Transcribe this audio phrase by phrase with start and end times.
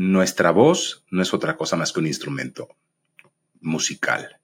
[0.00, 2.74] nuestra voz no es otra cosa más que un instrumento
[3.60, 4.40] musical.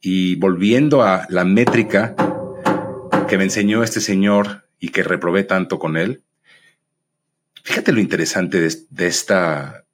[0.00, 2.16] Y volviendo a la métrica
[3.28, 6.24] que me enseñó este señor y que reprobé tanto con él,
[7.62, 9.84] fíjate lo interesante de, esta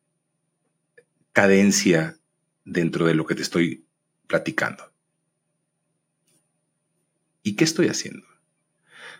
[1.34, 2.16] cadencia
[2.64, 3.84] dentro de lo que te estoy
[4.26, 4.90] platicando.
[7.42, 8.26] ¿Y qué estoy haciendo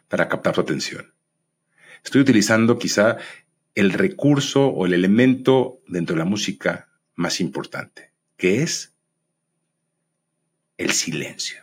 [0.09, 1.13] para captar tu atención?
[2.03, 3.19] Estoy utilizando quizá
[3.75, 8.95] el recurso o el elemento dentro de la música más importante, que es
[10.77, 11.63] el silencio.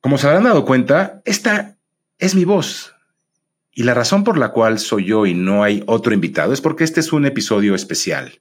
[0.00, 1.76] Como se habrán dado cuenta, esta
[2.18, 2.94] es mi voz.
[3.72, 6.84] Y la razón por la cual soy yo y no hay otro invitado es porque
[6.84, 8.40] este es un episodio especial.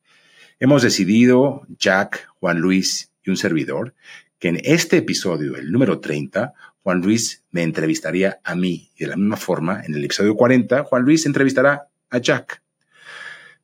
[0.59, 3.95] Hemos decidido, Jack, Juan Luis y un servidor,
[4.39, 9.09] que en este episodio, el número 30, Juan Luis me entrevistaría a mí y de
[9.09, 12.61] la misma forma, en el episodio 40, Juan Luis entrevistará a Jack.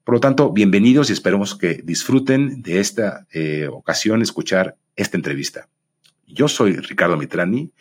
[0.03, 5.69] Por lo tanto, bienvenidos y esperemos que disfruten de esta eh, ocasión escuchar esta entrevista.
[6.25, 7.71] Yo soy Ricardo Mitrani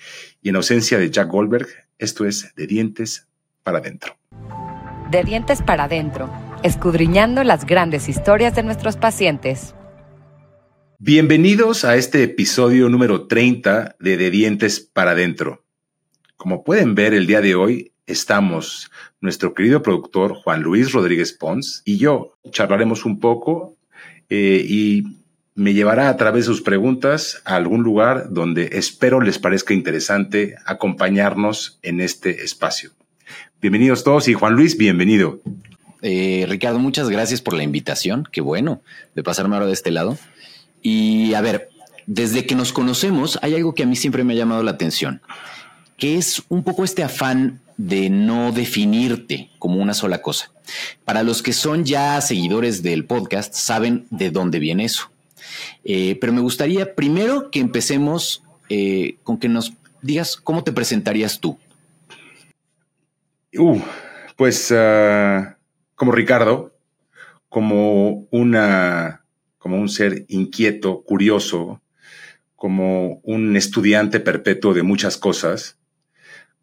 [0.42, 3.26] y en ausencia de Jack Goldberg, esto es De Dientes
[3.62, 4.16] para Adentro.
[5.10, 6.30] De Dientes para Adentro,
[6.62, 9.74] escudriñando las grandes historias de nuestros pacientes.
[10.98, 15.64] Bienvenidos a este episodio número 30 de De Dientes para Adentro.
[16.36, 21.82] Como pueden ver, el día de hoy estamos nuestro querido productor Juan Luis Rodríguez Pons
[21.84, 22.36] y yo.
[22.50, 23.76] Charlaremos un poco
[24.28, 25.04] eh, y
[25.54, 30.56] me llevará a través de sus preguntas a algún lugar donde espero les parezca interesante
[30.64, 32.90] acompañarnos en este espacio.
[33.60, 35.40] Bienvenidos todos y Juan Luis, bienvenido.
[36.02, 38.26] Eh, Ricardo, muchas gracias por la invitación.
[38.32, 38.80] Qué bueno
[39.14, 40.18] de pasarme ahora de este lado.
[40.82, 41.68] Y a ver,
[42.06, 45.20] desde que nos conocemos hay algo que a mí siempre me ha llamado la atención,
[45.98, 50.52] que es un poco este afán de no definirte como una sola cosa.
[51.06, 55.10] Para los que son ya seguidores del podcast, saben de dónde viene eso.
[55.82, 61.40] Eh, pero me gustaría primero que empecemos eh, con que nos digas cómo te presentarías
[61.40, 61.58] tú.
[63.56, 63.80] Uh,
[64.36, 65.56] pues ah,
[65.94, 66.74] como Ricardo,
[67.48, 69.24] como una,
[69.56, 71.80] como un ser inquieto, curioso,
[72.56, 75.78] como un estudiante perpetuo de muchas cosas,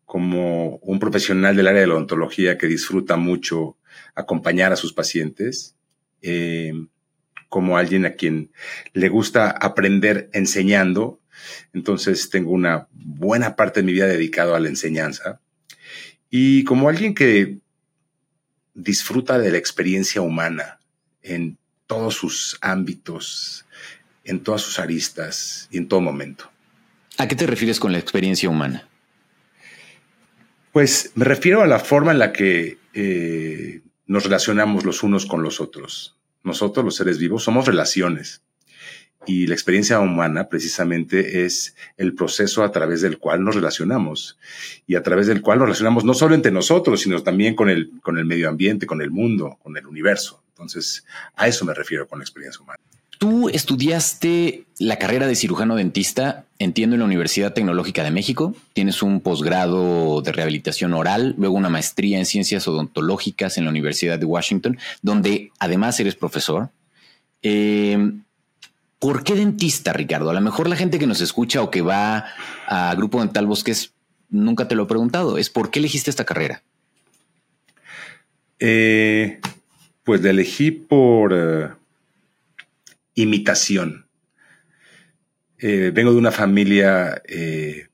[0.08, 3.78] como un profesional del área de la odontología que disfruta mucho
[4.16, 5.76] acompañar a sus pacientes.
[6.24, 6.74] Eh,
[7.50, 8.52] como alguien a quien
[8.94, 11.20] le gusta aprender enseñando.
[11.74, 15.40] Entonces tengo una buena parte de mi vida dedicado a la enseñanza.
[16.30, 17.60] Y como alguien que
[18.74, 20.80] disfruta de la experiencia humana
[21.22, 21.58] en
[21.88, 23.66] todos sus ámbitos,
[24.24, 26.52] en todas sus aristas y en todo momento.
[27.18, 28.87] ¿A qué te refieres con la experiencia humana?
[30.78, 35.42] Pues me refiero a la forma en la que eh, nos relacionamos los unos con
[35.42, 36.20] los otros.
[36.44, 38.44] Nosotros, los seres vivos, somos relaciones.
[39.26, 44.38] Y la experiencia humana precisamente es el proceso a través del cual nos relacionamos
[44.86, 47.94] y a través del cual nos relacionamos no solo entre nosotros, sino también con el,
[48.04, 50.44] con el medio ambiente, con el mundo, con el universo.
[50.50, 52.84] Entonces, a eso me refiero con la experiencia humana.
[53.18, 58.56] Tú estudiaste la carrera de cirujano dentista, entiendo, en la Universidad Tecnológica de México.
[58.74, 64.20] Tienes un posgrado de rehabilitación oral, luego una maestría en ciencias odontológicas en la Universidad
[64.20, 66.70] de Washington, donde además eres profesor.
[67.42, 68.12] Eh,
[69.00, 70.30] ¿Por qué dentista, Ricardo?
[70.30, 72.26] A lo mejor la gente que nos escucha o que va
[72.68, 73.94] a Grupo Dental Bosques
[74.30, 75.38] nunca te lo he preguntado.
[75.38, 76.64] Es ¿por qué elegiste esta carrera?
[78.60, 79.40] Eh,
[80.04, 81.34] pues la elegí por...
[81.36, 81.77] Eh,
[83.18, 84.08] imitación.
[85.58, 87.88] Eh, vengo de una familia eh,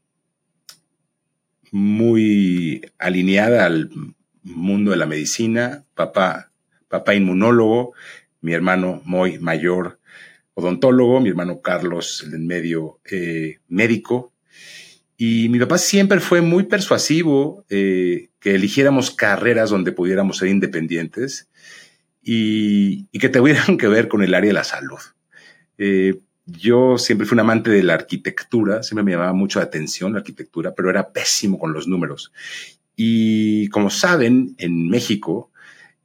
[1.72, 3.90] muy alineada al
[4.44, 5.86] mundo de la medicina.
[5.96, 6.52] Papá,
[6.90, 7.94] papá inmunólogo,
[8.42, 9.98] mi hermano Moy mayor
[10.56, 14.34] odontólogo, mi hermano Carlos, el del medio, eh, médico.
[15.16, 21.48] Y mi papá siempre fue muy persuasivo que eligiéramos carreras donde pudiéramos ser independientes
[22.24, 25.00] y, que tuvieran que ver con el área de la salud.
[25.78, 30.14] Eh, yo siempre fui un amante de la arquitectura, siempre me llamaba mucho la atención
[30.14, 32.32] la arquitectura, pero era pésimo con los números.
[32.96, 35.52] Y como saben, en México,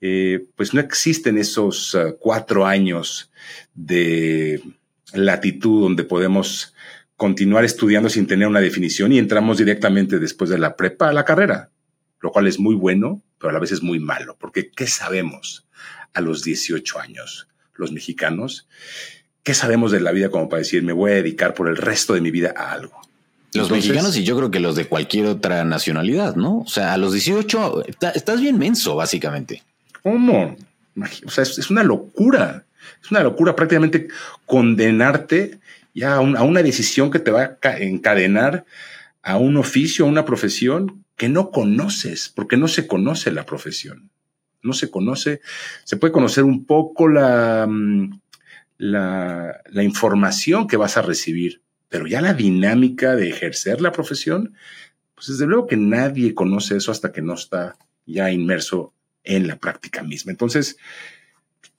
[0.00, 3.32] eh, pues no existen esos uh, cuatro años
[3.74, 4.62] de
[5.12, 6.74] latitud donde podemos
[7.16, 11.24] continuar estudiando sin tener una definición y entramos directamente después de la prepa a la
[11.24, 11.70] carrera,
[12.20, 15.67] lo cual es muy bueno, pero a la vez es muy malo, porque ¿qué sabemos?
[16.14, 18.68] A los 18 años, los mexicanos?
[19.42, 22.14] ¿Qué sabemos de la vida como para decir, me voy a dedicar por el resto
[22.14, 23.00] de mi vida a algo?
[23.54, 26.58] Los mexicanos y yo creo que los de cualquier otra nacionalidad, ¿no?
[26.58, 27.84] O sea, a los 18
[28.14, 29.62] estás bien menso, básicamente.
[30.02, 30.56] ¿Cómo?
[31.24, 32.64] O sea, es, una locura.
[33.02, 34.08] Es una locura prácticamente
[34.44, 35.60] condenarte
[35.94, 38.66] ya a, a, una decisión que te va a encadenar
[39.22, 44.10] a un oficio, a una profesión que no conoces, porque no se conoce la profesión.
[44.62, 45.40] No se conoce,
[45.84, 48.20] se puede conocer un poco la, mm,
[48.78, 54.54] la, la información que vas a recibir, pero ya la dinámica de ejercer la profesión,
[55.14, 57.76] pues desde luego que nadie conoce eso hasta que no está
[58.06, 58.94] ya inmerso
[59.24, 60.32] en la práctica misma.
[60.32, 60.78] Entonces,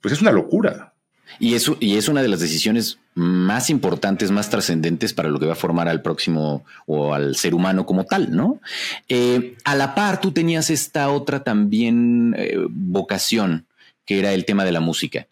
[0.02, 0.89] pues es una locura.
[1.38, 5.46] Y eso, y es una de las decisiones más importantes, más trascendentes para lo que
[5.46, 8.60] va a formar al próximo o al ser humano como tal, ¿no?
[9.08, 13.66] Eh, a la par, tú tenías esta otra también eh, vocación,
[14.06, 15.28] que era el tema de la música.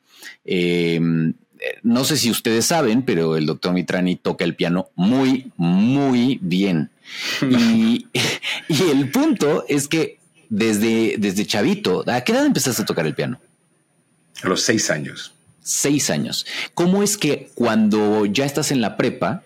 [0.45, 0.99] Eh,
[1.83, 6.91] no sé si ustedes saben, pero el doctor Mitrani toca el piano muy, muy bien.
[7.41, 8.07] y,
[8.91, 13.39] el punto es que desde, desde chavito, ¿a qué edad empezaste a tocar el piano?
[14.43, 15.33] A los seis años.
[15.67, 16.45] Seis años.
[16.73, 19.43] ¿Cómo es que cuando ya estás en la prepa,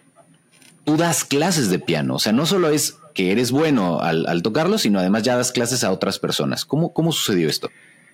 [0.83, 2.13] tú das clases de piano?
[2.13, 5.83] O sea, no solo es que eres bueno al, tocarlo, sino además ya das clases
[5.83, 6.63] a otras personas.
[6.63, 7.71] ¿Cómo, cómo sucedió esto?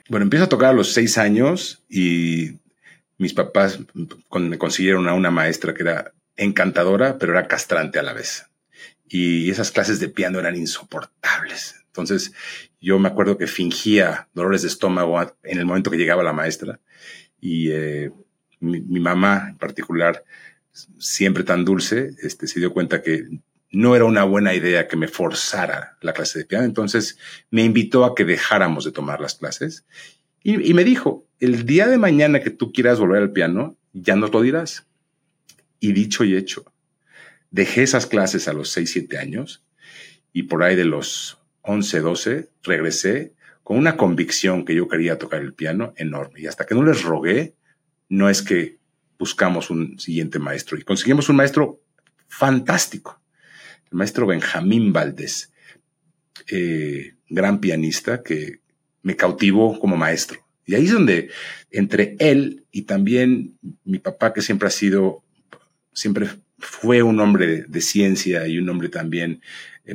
[0.08, 2.54] Bueno, empiezo a tocar a los seis años y
[3.18, 3.80] mis papás
[4.32, 8.46] me consiguieron a una maestra que era encantadora, pero era castrante a la vez.
[9.10, 11.76] Y esas clases de piano eran insoportables.
[11.88, 12.32] Entonces,
[12.80, 16.80] yo me acuerdo que fingía dolores de estómago en el momento que llegaba la maestra.
[17.40, 18.12] Y eh,
[18.60, 20.24] mi, mamá, en particular,
[20.98, 23.28] siempre tan dulce, este, se dio cuenta que
[23.72, 26.66] no era una buena idea que me forzara la clase de piano.
[26.66, 27.18] Entonces,
[27.52, 29.86] me invitó a que dejáramos de tomar las clases.
[30.44, 34.16] Y, y me dijo, el día de mañana que tú quieras volver al piano, ya
[34.16, 34.88] no lo dirás.
[35.80, 36.66] Y dicho y hecho,
[37.52, 39.64] dejé esas clases a los 6, 7 años
[40.34, 43.34] y por ahí de los 11, 12 regresé
[43.68, 46.40] con una convicción que yo quería tocar el piano enorme.
[46.40, 47.54] Y hasta que no les rogué,
[48.08, 48.78] no es que
[49.20, 51.82] buscamos un siguiente maestro y conseguimos un maestro
[52.30, 53.22] fantástico,
[53.92, 55.52] el maestro Benjamín Valdés,
[56.50, 58.62] eh, gran pianista que
[59.02, 60.48] me cautivó como maestro.
[60.66, 61.30] Y ahí es donde
[61.70, 65.26] entre él y también mi papá, que siempre ha sido,
[65.92, 69.42] siempre fue un hombre de, ciencia y un hombre también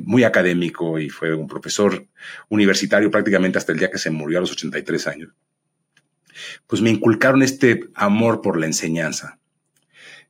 [0.00, 2.06] muy académico y fue un profesor
[2.48, 5.32] universitario prácticamente hasta el día que se murió a los 83 años,
[6.66, 9.38] pues me inculcaron este amor por la enseñanza.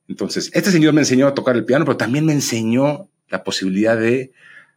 [0.09, 3.97] Entonces, este señor me enseñó a tocar el piano, pero también me enseñó la posibilidad
[3.97, 4.33] de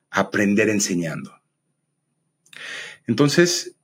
[0.09, 1.41] aprender enseñando.
[3.07, 3.75] Entonces,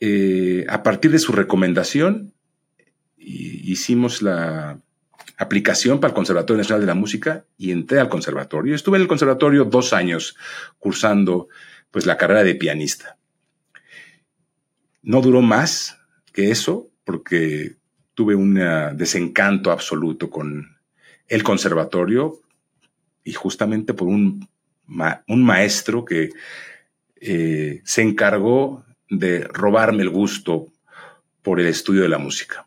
[0.00, 2.32] eh, a partir de su recomendación,
[3.16, 4.80] hicimos la
[5.36, 8.74] aplicación para el Conservatorio Nacional de la Música y entré al conservatorio.
[8.74, 10.36] Estuve en el conservatorio dos años
[10.78, 11.48] cursando
[11.90, 13.16] pues la carrera de pianista.
[15.02, 15.98] No duró más
[16.32, 17.76] que eso porque
[18.14, 18.54] tuve un
[18.96, 20.76] desencanto absoluto con
[21.28, 22.40] el conservatorio
[23.24, 24.48] y justamente por un,
[24.86, 26.30] un maestro que
[27.16, 30.66] eh, se encargó de robarme el gusto
[31.42, 32.66] por el estudio de la música.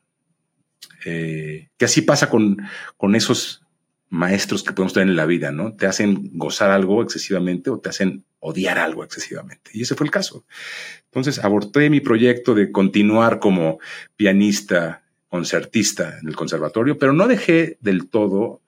[1.09, 2.57] Eh, que así pasa con,
[2.97, 3.61] con esos
[4.09, 5.73] maestros que podemos tener en la vida, ¿no?
[5.73, 9.71] Te hacen gozar algo excesivamente o te hacen odiar algo excesivamente.
[9.73, 10.45] Y ese fue el caso.
[11.05, 13.79] Entonces aborté mi proyecto de continuar como
[14.17, 18.61] pianista, concertista en el conservatorio, pero no dejé del todo,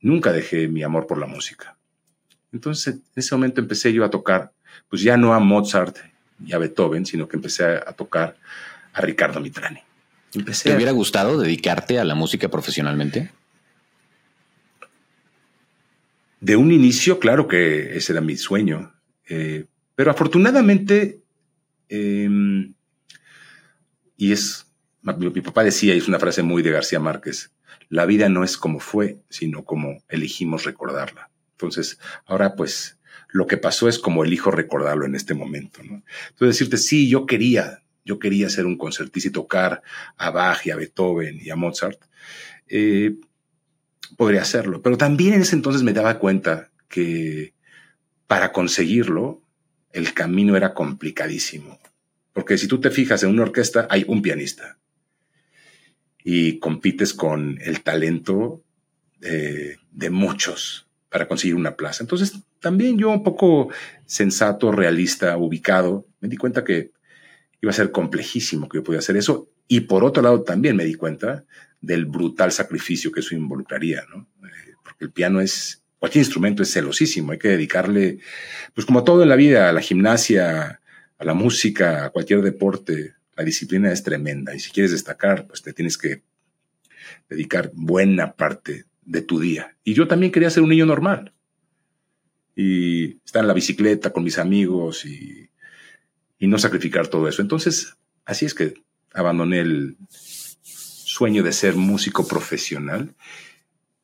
[0.00, 1.78] nunca dejé mi amor por la música.
[2.52, 4.52] Entonces en ese momento empecé yo a tocar,
[4.90, 5.96] pues ya no a Mozart
[6.44, 8.36] y a Beethoven, sino que empecé a, tocar
[8.92, 9.80] a Ricardo Mitrani.
[10.30, 13.30] ¿Te hubiera gustado dedicarte a la música profesionalmente?
[16.40, 18.94] De un inicio, claro que ese era mi sueño,
[19.28, 21.20] eh, pero afortunadamente,
[21.88, 22.74] em,
[24.16, 24.66] y es,
[25.02, 27.50] mi papá decía, y es una frase muy de García Márquez,
[27.88, 31.30] la vida no es como fue, sino como elegimos recordarla.
[31.52, 32.98] Entonces, ahora pues
[33.30, 35.82] lo que pasó es como elijo recordarlo en este momento.
[35.82, 36.02] ¿no?
[36.30, 39.82] Entonces decirte, sí, yo quería, yo quería ser un concertista y tocar
[40.16, 42.00] a Bach y a Beethoven y a Mozart,
[42.66, 43.16] eh,
[44.16, 44.80] podría hacerlo.
[44.80, 47.52] Pero también en ese entonces me daba cuenta que
[48.26, 49.42] para conseguirlo,
[49.92, 51.78] el camino era complicadísimo.
[52.32, 54.78] Porque si tú te fijas en una orquesta, hay un pianista.
[56.24, 58.62] Y compites con el talento
[59.20, 62.02] eh, de muchos para conseguir una plaza.
[62.02, 63.68] Entonces, también yo un poco
[64.06, 66.92] sensato, realista, ubicado, me di cuenta que
[67.60, 69.50] iba a ser complejísimo que yo pudiera hacer eso.
[69.66, 71.44] Y por otro lado, también me di cuenta
[71.80, 74.28] del brutal sacrificio que eso involucraría, ¿no?
[74.46, 78.18] Eh, porque el piano es, cualquier instrumento es celosísimo, hay que dedicarle,
[78.74, 80.80] pues como todo en la vida, a la gimnasia,
[81.18, 85.62] a la música, a cualquier deporte, la disciplina es tremenda y si quieres destacar, pues
[85.62, 86.22] te tienes que
[87.28, 89.76] dedicar buena parte de tu día.
[89.84, 91.32] Y yo también quería ser un niño normal.
[92.56, 95.48] Y estar en la bicicleta con mis amigos y,
[96.38, 97.42] y no sacrificar todo eso.
[97.42, 98.74] Entonces, así es que
[99.12, 99.96] abandoné el
[100.62, 103.14] sueño de ser músico profesional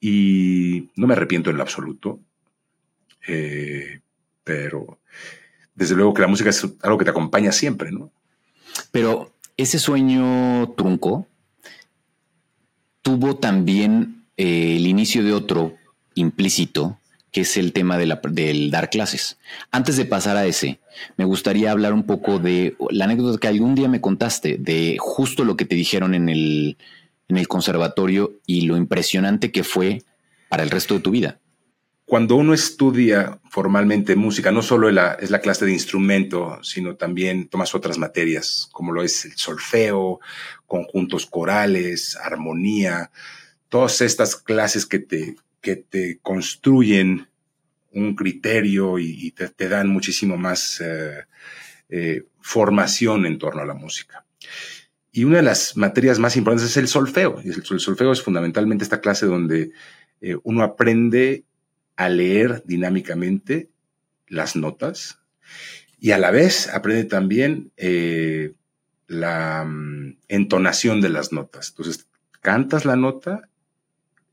[0.01, 2.21] y no me arrepiento en lo absoluto.
[3.27, 4.01] Eh,
[4.43, 4.99] pero
[5.75, 8.11] desde luego que la música es algo que te acompaña siempre, ¿no?
[8.91, 11.27] Pero ese sueño trunco
[13.03, 15.77] tuvo también eh, el inicio de otro
[16.15, 16.99] implícito,
[17.35, 19.39] que es el tema de del dar clases.
[19.73, 20.79] Antes de pasar a ese,
[21.17, 25.45] me gustaría hablar un poco de la anécdota que algún día me contaste, de justo
[25.45, 26.79] lo que te dijeron en el,
[27.29, 30.03] en el conservatorio y lo impresionante que fue
[30.49, 31.41] para el resto de tu vida
[32.07, 37.75] cuando uno estudia formalmente música, no solo es la, clase de instrumento, sino también tomas
[37.75, 40.21] otras materias, como lo es el solfeo,
[40.67, 43.11] conjuntos corales, armonía,
[43.71, 47.27] todas estas clases que te, que te construyen
[47.93, 51.25] un criterio y, te, dan muchísimo más eh,
[51.89, 54.27] eh, formación en torno a la música.
[55.11, 57.41] Y una de las materias más importantes es el solfeo.
[57.41, 59.71] El, el solfeo es fundamentalmente esta clase donde
[60.21, 61.45] eh, uno aprende
[61.97, 63.71] a leer dinámicamente
[64.29, 65.21] las notas
[65.99, 67.73] y a la vez aprende también
[69.07, 71.71] la mm, entonación de las notas.
[71.71, 72.07] Entonces,
[72.43, 73.49] cantas la nota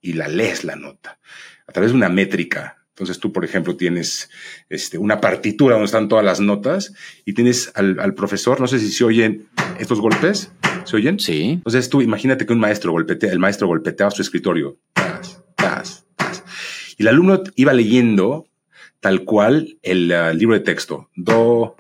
[0.01, 1.19] y la lees la nota
[1.67, 2.77] a través de una métrica.
[2.89, 4.29] Entonces tú, por ejemplo, tienes
[4.69, 6.93] este, una partitura donde están todas las notas
[7.25, 9.47] y tienes al, profesor, no sé si se oyen
[9.79, 10.51] estos golpes,
[10.83, 11.19] ¿se oyen?
[11.19, 11.51] Sí.
[11.51, 14.77] Entonces tú imagínate que un maestro golpetea, el maestro golpeteaba su escritorio
[16.97, 18.47] y el alumno iba leyendo
[18.99, 21.09] tal cual el uh, libro de texto.
[21.15, 21.75] Do,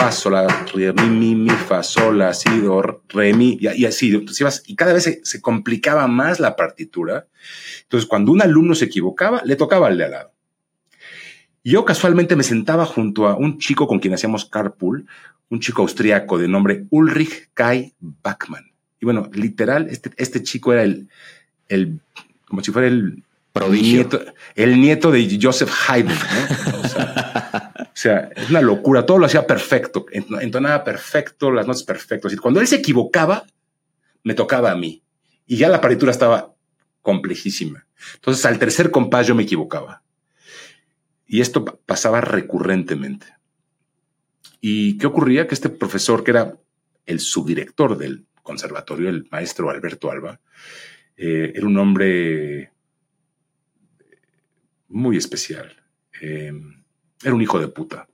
[0.00, 0.34] fa, sol,
[0.72, 4.14] re, mi, mi, mi, fa, sol, si, do, re, mi, y, así.
[4.14, 7.26] Entonces y cada vez se, complicaba más la partitura.
[7.82, 10.32] Entonces, cuando un alumno se equivocaba, le tocaba al de al lado.
[11.62, 15.06] Yo casualmente me sentaba junto a un chico con quien hacíamos carpool,
[15.50, 18.72] un chico austriaco de nombre Ulrich Kai Bachmann.
[19.00, 21.10] Y bueno, literal, este, este chico era el,
[21.68, 22.00] el,
[22.48, 23.22] como si fuera el
[24.54, 26.10] el nieto de Joseph Haydn.
[26.10, 29.04] O, sea, es una locura.
[29.04, 32.34] Todo lo hacía perfecto, entonaba perfecto, las notas perfectas.
[32.36, 33.44] Cuando él se equivocaba,
[34.22, 35.02] me tocaba a mí.
[35.46, 36.54] Y ya la partitura estaba
[37.02, 37.86] complejísima.
[38.14, 40.02] Entonces, al tercer compás yo me equivocaba.
[41.26, 43.26] Y esto pasaba recurrentemente.
[44.60, 45.46] ¿Y qué ocurría?
[45.46, 46.56] Que este profesor, que era
[47.06, 50.40] el subdirector del conservatorio, el maestro Alberto Alba,
[51.16, 52.72] eh, era un hombre
[54.90, 55.74] muy especial.
[56.20, 56.82] Em,
[57.22, 58.08] era un hijo de puta.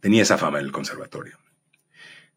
[0.00, 1.38] Tenía esa fama en el conservatorio.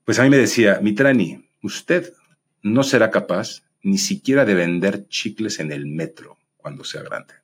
[0.04, 2.14] Pues a mí me decía, Mitrani, usted
[2.62, 7.36] no será capaz ni siquiera de vender chicles en el metro cuando sea grande.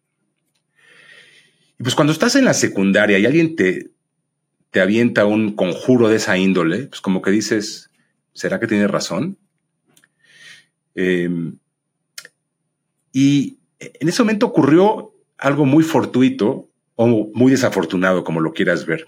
[1.80, 3.92] Y pues cuando estás en la secundaria y alguien te,
[4.72, 7.92] te avienta un conjuro de esa índole, pues como que dices,
[8.34, 9.38] ¿será que tiene razón?
[10.96, 11.58] Em,
[13.12, 15.11] y en ese momento ocurrió
[15.42, 19.08] algo muy fortuito o muy desafortunado, como lo quieras ver.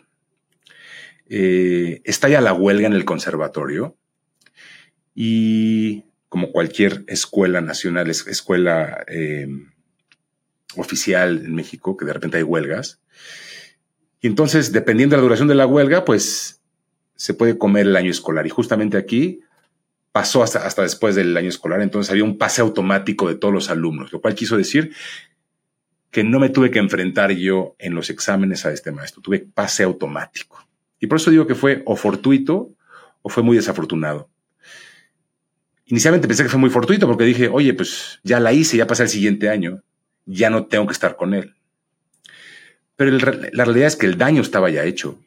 [1.29, 3.95] Eh, estalla la huelga en el conservatorio
[5.15, 9.47] y como cualquier escuela nacional, escuela eh,
[10.75, 12.99] oficial en México, que de repente hay huelgas.
[14.19, 16.61] Y entonces, dependiendo de la duración de la huelga, pues
[17.15, 18.47] se puede comer el año escolar.
[18.47, 19.41] Y justamente aquí
[20.11, 23.69] pasó hasta, hasta después del año escolar, entonces había un pase automático de todos los
[23.69, 24.93] alumnos, lo cual quiso decir
[26.13, 29.81] que no me tuve que enfrentar yo en los exámenes a este maestro, tuve pase
[29.81, 30.63] automático.
[30.99, 32.69] Y por eso digo que fue o fortuito
[33.23, 34.29] o fue muy desafortunado.
[35.87, 39.01] Inicialmente pensé que fue muy fortuito porque dije, oye, pues ya la hice, ya pasé
[39.01, 39.81] el siguiente año,
[40.27, 41.55] ya no tengo que estar con él.
[42.95, 43.17] Pero
[43.51, 45.19] la realidad es que el daño estaba ya hecho,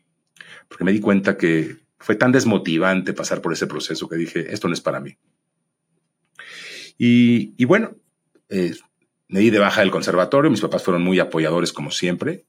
[0.68, 4.68] porque me di cuenta que fue tan desmotivante pasar por ese proceso que dije, esto
[4.68, 5.18] no es para mí.
[6.96, 7.96] Y, bueno,
[8.48, 8.72] eh,
[9.28, 12.44] me di de baja del conservatorio, mis papás fueron muy apoyadores como siempre.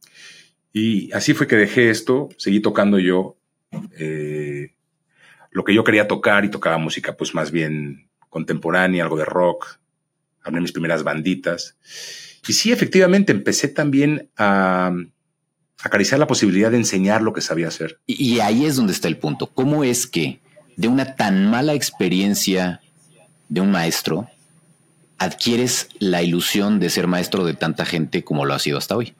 [0.73, 3.37] Y así fue que dejé esto, seguí tocando yo
[3.97, 4.73] eh,
[5.51, 9.79] lo que yo quería tocar y tocaba música pues más bien contemporánea, algo de rock,
[10.43, 11.77] hablé mis primeras banditas.
[12.47, 14.93] Y sí, efectivamente, empecé también a
[15.83, 17.99] acariciar la posibilidad de enseñar lo que sabía hacer.
[18.05, 19.47] Y, y ahí es donde está el punto.
[19.47, 20.39] ¿Cómo es que
[20.75, 22.81] de una tan mala experiencia
[23.49, 24.29] de un maestro,
[25.17, 29.13] adquieres la ilusión de ser maestro de tanta gente como lo ha sido hasta hoy?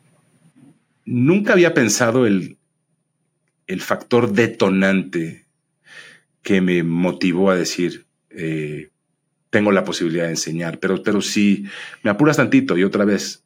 [1.06, 2.58] Nunca había pensado el,
[3.68, 5.46] el factor detonante
[6.42, 8.90] que me motivó a decir, eh,
[9.50, 11.66] tengo la posibilidad de enseñar, pero, pero si
[12.04, 13.44] me apuras tantito y otra vez,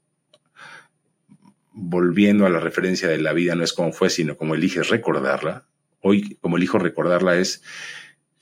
[1.71, 5.65] volviendo a la referencia de la vida no es como fue, sino como eliges recordarla,
[6.01, 7.63] hoy como elijo recordarla es,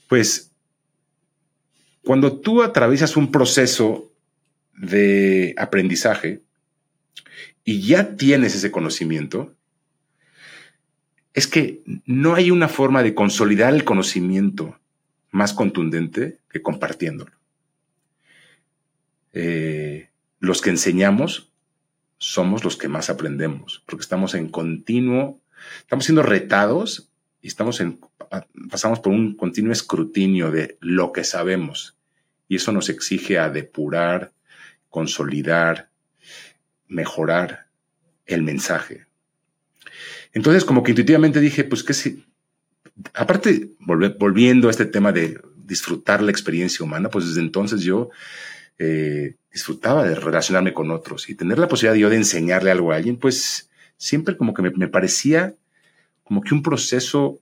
[0.08, 0.49] pues,
[2.10, 4.12] cuando tú atraviesas un proceso
[4.74, 6.42] de aprendizaje
[7.64, 9.54] y ya tienes ese conocimiento,
[11.36, 14.80] es que no hay una forma de consolidar el conocimiento
[15.30, 17.32] más contundente que compartiéndolo.
[19.34, 21.52] Eh, los que enseñamos
[22.18, 25.40] somos los que más aprendemos, porque estamos en continuo,
[25.82, 27.12] estamos siendo retados
[27.44, 31.99] y pasamos por un continuo escrutinio de lo que sabemos.
[32.50, 34.34] Y eso nos exige a depurar,
[34.90, 35.90] consolidar,
[36.90, 37.68] mejorar
[38.26, 39.06] el mensaje.
[40.34, 42.26] Entonces, como que intuitivamente dije, pues que si,
[43.14, 48.10] aparte, volviendo a este tema de disfrutar la experiencia humana, pues desde entonces yo
[48.78, 52.96] eh, disfrutaba de relacionarme con otros y tener la posibilidad yo de enseñarle algo a
[52.96, 55.56] alguien, pues siempre como que me, parecía
[56.24, 57.40] como que un proceso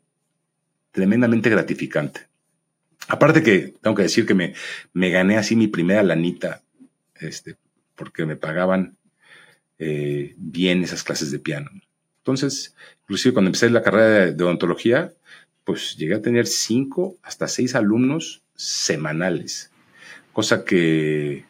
[0.91, 2.26] tremendamente gratificante.
[3.07, 4.53] Aparte que tengo que decir que me,
[4.93, 6.61] me gané así mi primera lanita,
[7.15, 7.55] este,
[7.95, 8.97] porque me pagaban
[9.79, 11.69] eh, bien esas clases de piano.
[12.19, 15.13] Entonces, inclusive cuando empecé la carrera de, odontología,
[15.63, 19.71] pues llegué a tener cinco hasta seis alumnos semanales,
[20.33, 21.45] cosa que,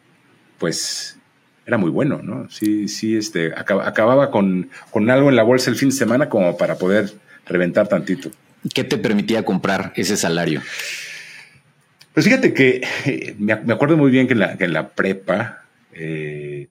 [0.59, 1.17] pues,
[1.65, 2.49] era muy bueno, ¿no?
[2.49, 6.57] Sí, sí, este, acababa con, con algo en la bolsa el fin de semana como
[6.57, 7.11] para poder
[7.45, 8.31] reventar tantito.
[8.73, 10.61] ¿Qué te permitía comprar ese salario?
[12.17, 15.65] Pues fíjate que eh, me, acuerdo muy bien que en la, que en la prepa
[15.93, 16.67] eh,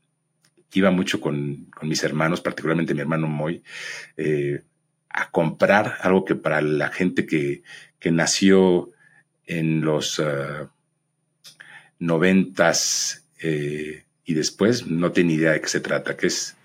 [0.73, 3.63] iba mucho con, mis hermanos, particularmente mi hermano Moy,
[4.17, 4.65] eh,
[5.09, 7.63] a comprar algo que para la gente que,
[8.11, 8.91] nació
[9.47, 10.69] en los uh,
[12.01, 16.57] noventas eh, y después no tiene idea de qué se trata, que es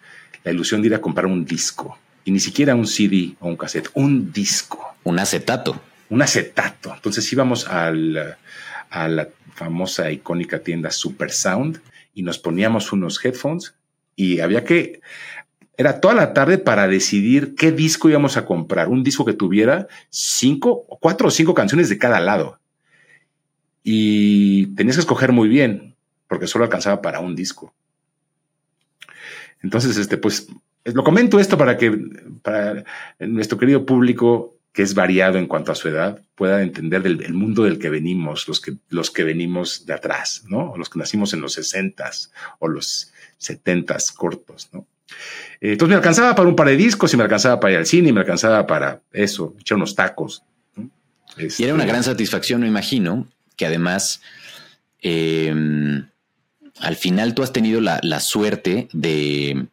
[0.44, 2.00] la ilusión de ir a comprar un disco.
[2.26, 4.96] Y ni siquiera un CD o un cassette, un disco.
[5.04, 5.80] Un acetato.
[6.10, 6.94] Un acetato.
[6.96, 8.38] Entonces íbamos al,
[8.92, 11.82] a la famosa icónica tienda Super Sound
[12.14, 13.74] y nos poníamos unos headphones
[14.16, 15.02] y había que,
[15.78, 19.88] era toda la tarde para decidir qué disco íbamos a comprar, un disco que tuviera
[20.10, 22.60] cinco, cuatro o cinco canciones de cada lado.
[23.82, 25.96] Y tenías que escoger muy bien,
[26.28, 27.74] porque solo alcanzaba para un disco.
[29.64, 30.50] Entonces, este, pues,
[30.84, 31.92] lo comento esto para que
[32.44, 32.84] para
[33.20, 37.64] nuestro querido público, que es variado en cuanto a su edad, pueda entender del, mundo
[37.64, 40.74] del que venimos, los que, los que venimos de atrás, ¿no?
[40.78, 44.88] Los que nacimos en los sesentas o los setentas cortos, ¿no?
[45.60, 47.86] Eh, entonces me alcanzaba para un par de discos y me alcanzaba para ir al
[47.86, 50.44] cine y me alcanzaba para eso, echar unos tacos.
[51.38, 54.22] y era una este, gran satisfacción, me imagino, que además
[55.02, 56.08] em,
[56.80, 59.68] al final tú has tenido la, suerte de,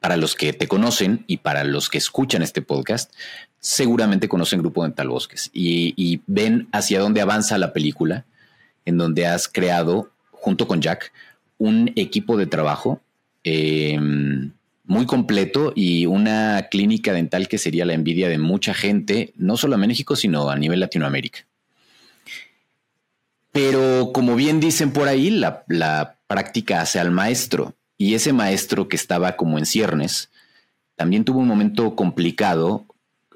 [0.00, 3.12] para los que te conocen y para los que escuchan este podcast,
[3.60, 8.24] seguramente conocen Grupo Dental Bosques y, ven hacia dónde avanza la película,
[8.86, 11.12] en donde has creado, junto con Jack,
[11.58, 13.00] un equipo de trabajo
[13.44, 14.52] em,
[14.84, 19.74] muy completo y una clínica dental que sería la envidia de mucha gente, no solo
[19.74, 21.46] en México, sino a nivel Latinoamérica.
[23.52, 27.74] Pero como bien dicen por ahí, la, práctica hace al maestro.
[27.98, 30.30] Y ese maestro que estaba como en ciernes,
[30.94, 32.86] también tuvo un momento complicado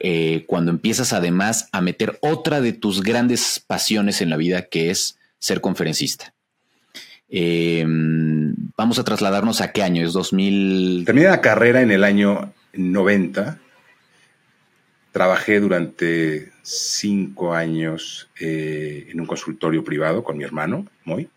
[0.06, 4.90] eh, cuando empiezas además a meter otra de tus grandes pasiones en la vida, que
[4.90, 6.34] es ser conferencista.
[7.30, 11.04] Em, vamos a trasladarnos a qué año, es 2000.
[11.06, 13.58] Terminé la carrera en el año 90.
[15.10, 21.30] Trabajé durante cinco años eh, en un consultorio privado con mi hermano, Moy,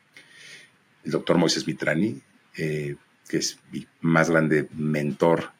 [1.05, 2.19] el doctor Moisés Mitrani,
[2.57, 2.97] eh,
[3.29, 5.51] que es mi más grande mentor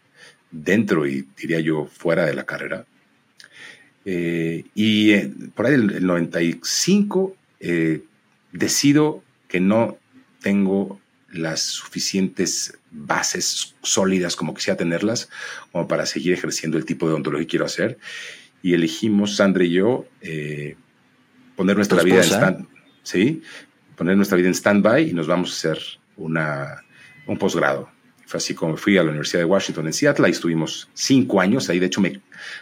[0.52, 2.86] dentro y diría yo fuera de la carrera.
[4.10, 5.18] Eh, y
[5.54, 7.36] por ahí el 95
[8.54, 9.98] decido que no
[10.42, 11.00] tengo
[11.32, 15.30] las suficientes bases sólidas como quisiera tenerlas,
[15.72, 17.98] como para seguir ejerciendo el tipo de odontología que quiero hacer.
[18.64, 20.76] Y elegimos, Sandra y yo, eh,
[21.56, 22.68] poner nuestra vida en stand,
[23.04, 23.42] ¿sí?
[23.96, 25.84] poner nuestra vida en stand-by y nos vamos a hacer
[26.16, 26.84] una,
[27.26, 27.90] un posgrado.
[28.28, 31.70] Fue así como fui a la Universidad de Washington en Seattle, ahí estuvimos cinco años,
[31.70, 32.02] ahí de hecho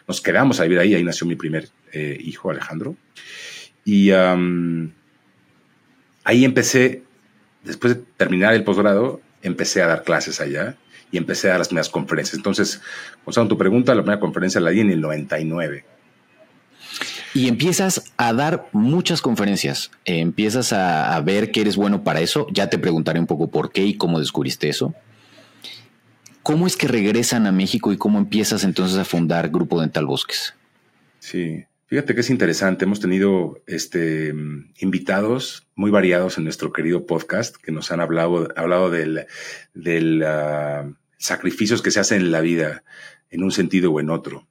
[0.08, 2.96] nos quedamos a vivir ahí, ahí nació mi primer eh, hijo, Alejandro.
[3.84, 4.86] Y ahí
[6.24, 7.04] empecé
[7.64, 10.78] después de terminar el posgrado, empecé a dar clases allá
[11.12, 12.38] y empecé a dar las primeras conferencias.
[12.38, 12.82] Entonces,
[13.24, 15.84] contestando tu pregunta, la primera conferencia la di en el 99.
[17.34, 22.70] Y empiezas a dar muchas conferencias, empiezas a, ver que eres bueno para eso, ya
[22.70, 24.96] te preguntaré un poco por qué y cómo descubriste eso.
[26.46, 30.54] ¿Cómo es que regresan a México y cómo empiezas entonces a fundar Grupo Dental Bosques?
[31.18, 32.86] Sí, fíjate que es interesante.
[32.86, 34.32] Hemos tenido este,
[34.78, 41.82] invitados muy variados en nuestro querido podcast que nos han hablado, hablado del, ah, sacrificios
[41.82, 42.84] que se hacen en la vida
[43.32, 44.48] en un sentido o en otro.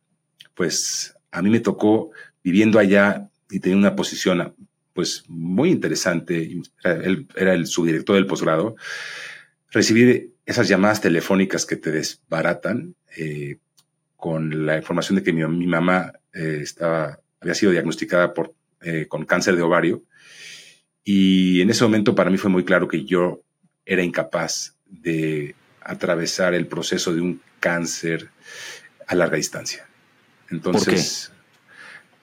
[0.57, 2.11] Pues a mí me tocó
[2.43, 4.53] viviendo allá y tenía una posición
[4.95, 8.75] pues muy interesante, él era el subdirector del posgrado,
[9.71, 13.59] recibir esas llamadas telefónicas que te desbaratan eh,
[14.17, 19.25] con la información de que mi, mamá eh, estaba, había sido diagnosticada por, eh, con
[19.25, 20.03] cáncer de ovario.
[21.03, 23.43] Y en ese momento para mí fue muy claro que yo
[23.85, 28.31] era incapaz de atravesar el proceso de un cáncer
[29.07, 29.87] a larga distancia.
[30.51, 31.33] Entonces,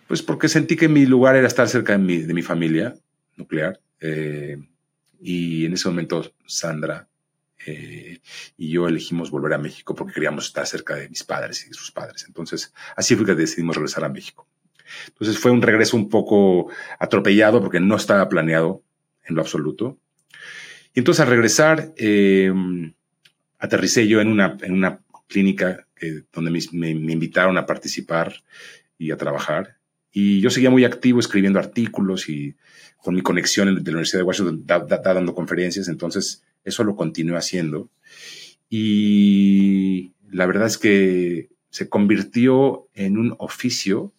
[0.07, 2.95] pues porque sentí que mi lugar era estar cerca de mi, de mi familia
[3.37, 3.79] nuclear.
[3.99, 4.57] Eh,
[5.21, 7.07] y en ese momento Sandra
[7.65, 8.19] eh,
[8.57, 11.73] y yo elegimos volver a México porque queríamos estar cerca de mis padres y de
[11.73, 12.25] sus padres.
[12.27, 14.47] Entonces, así fue que decidimos regresar a México.
[15.07, 16.69] Entonces fue un regreso un poco
[16.99, 18.83] atropellado porque no estaba planeado
[19.23, 19.97] en lo absoluto.
[20.93, 22.51] Y entonces al regresar, eh,
[23.59, 25.87] aterricé yo en una, en una clínica
[26.33, 28.33] donde me, invitaron a participar
[28.97, 29.77] y a trabajar.
[30.11, 32.55] Y yo seguía muy activo escribiendo artículos y
[32.97, 37.89] con mi conexión de la Universidad de Washington dando conferencias, entonces eso lo continué haciendo.
[38.69, 44.13] Y la verdad es que se convirtió en un oficio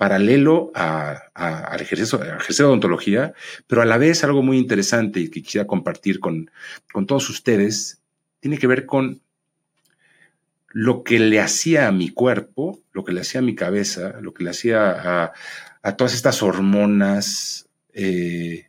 [0.00, 3.34] paralelo al ejercicio, de odontología,
[3.66, 6.50] pero a la vez algo muy interesante y que quisiera compartir con,
[6.90, 8.00] con todos ustedes,
[8.40, 9.20] tiene que ver con
[10.70, 14.32] lo que le hacía a mi cuerpo, lo que le hacía a mi cabeza, lo
[14.32, 15.32] que le hacía
[15.82, 18.68] a, todas estas hormonas, eh,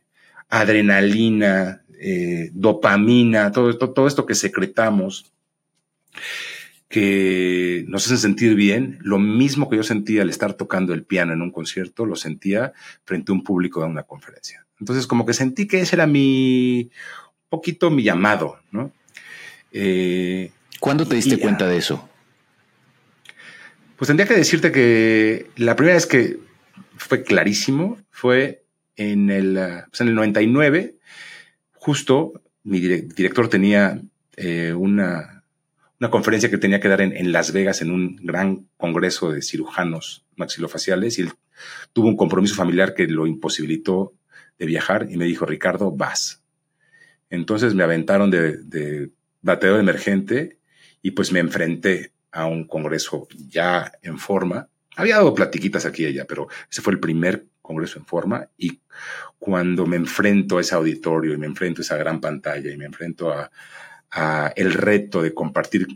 [0.50, 5.32] adrenalina, eh, dopamina, todo esto, todo esto que secretamos,
[6.88, 11.32] que nos hacen sentir bien, lo mismo que yo sentía al estar tocando el piano
[11.32, 12.72] en un concierto, lo sentía
[13.04, 14.66] frente a un público de una conferencia.
[14.80, 16.90] Entonces, como que sentí que ese era mi,
[17.48, 18.90] poquito mi llamado, ¿no?
[19.70, 22.08] Eh, ¿Cuándo te diste cuenta de eso?
[23.96, 26.40] Pues tendría que decirte que la primera vez que
[26.96, 28.64] fue clarísimo fue
[28.96, 29.54] en el,
[29.88, 30.96] pues en el 99.
[31.84, 34.00] Justo mi director tenía
[34.36, 35.42] eh, una,
[35.98, 39.42] una, conferencia que tenía que dar en, en, Las Vegas en un gran congreso de
[39.42, 41.32] cirujanos maxilofaciales y él
[41.92, 44.14] tuvo un compromiso familiar que lo imposibilitó
[44.60, 46.44] de viajar y me dijo, Ricardo, vas.
[47.30, 50.58] Entonces me aventaron de, de bateo emergente
[51.02, 54.68] y pues me enfrenté a un congreso ya en forma.
[54.94, 58.81] Había dado platiquitas aquí y allá, pero ese fue el primer congreso en forma y
[59.38, 62.84] cuando me enfrento a ese auditorio y me enfrento a esa gran pantalla y me
[62.84, 63.50] enfrento a,
[64.56, 65.86] el reto de compartir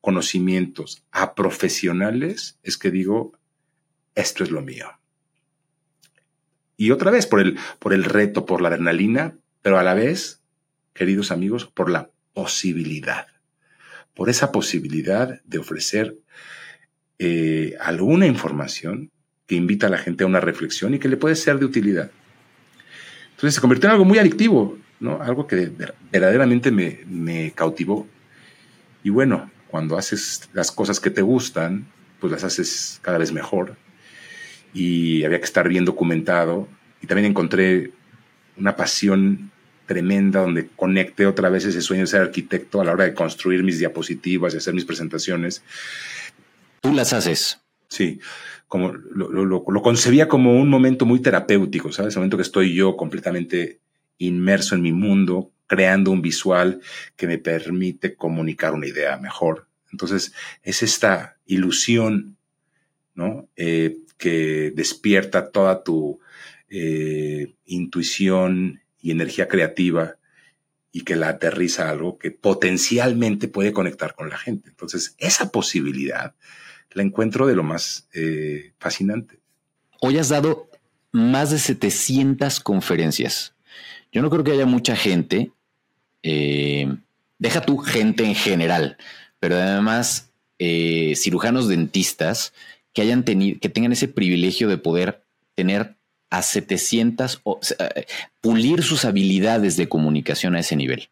[0.00, 3.32] conocimientos a profesionales, es que digo,
[4.14, 4.86] esto es lo mío.
[6.76, 10.42] Y otra vez por el, por el reto, por la adrenalina, pero a la vez,
[10.94, 13.26] queridos amigos, por la posibilidad
[14.16, 16.16] por esa posibilidad de ofrecer
[17.18, 19.10] eh, alguna información
[19.46, 22.10] que invita a la gente a una reflexión y que le puede ser de utilidad.
[23.36, 25.20] Entonces se convirtió en algo muy adictivo, ¿no?
[25.20, 25.70] Algo que
[26.10, 28.06] verdaderamente me, me cautivó.
[29.04, 31.86] Y bueno, cuando haces las cosas que te gustan,
[32.18, 33.76] pues las haces cada vez mejor.
[34.72, 36.66] Y había que estar bien documentado.
[37.02, 37.90] Y también encontré
[38.56, 39.50] una pasión
[39.84, 43.62] tremenda donde conecté otra vez ese sueño de ser arquitecto a la hora de construir
[43.62, 45.62] mis diapositivas y hacer mis presentaciones.
[46.80, 47.60] Tú las haces.
[47.88, 48.20] Sí,
[48.68, 52.14] como lo, lo, concebía como un momento muy terapéutico, ¿sabes?
[52.14, 53.80] El momento que estoy yo completamente
[54.18, 56.80] inmerso en mi mundo, creando un visual
[57.16, 59.68] que me permite comunicar una idea mejor.
[59.92, 62.36] Entonces, es esta ilusión,
[63.14, 63.48] ¿no?
[63.56, 66.18] Eh, que despierta toda tu
[66.68, 70.16] eh, intuición y energía creativa
[70.90, 74.70] y que la aterriza a algo que potencialmente puede conectar con la gente.
[74.70, 76.34] Entonces, esa posibilidad
[76.92, 79.38] la encuentro de lo más eh, fascinante.
[80.00, 80.68] Hoy has dado
[81.12, 83.54] más de 700 conferencias.
[84.12, 85.50] Yo no creo que haya mucha gente,
[86.22, 86.94] eh,
[87.38, 88.96] deja tu gente en general,
[89.38, 92.52] pero además eh, cirujanos dentistas
[92.92, 95.22] que hayan tenido, que tengan ese privilegio de poder
[95.54, 95.96] tener
[96.30, 97.60] a 700, o,
[98.40, 101.08] pulir sus habilidades de comunicación a ese nivel.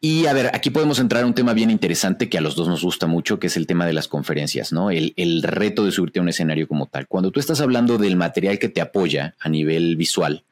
[0.00, 2.68] Y a ver, aquí podemos entrar a un tema bien interesante que a los dos
[2.68, 4.90] nos gusta mucho, que es el tema de las conferencias, ¿no?
[4.92, 7.08] El, reto de subirte a un escenario como tal.
[7.08, 10.44] Cuando tú estás hablando del material que te apoya a nivel visual,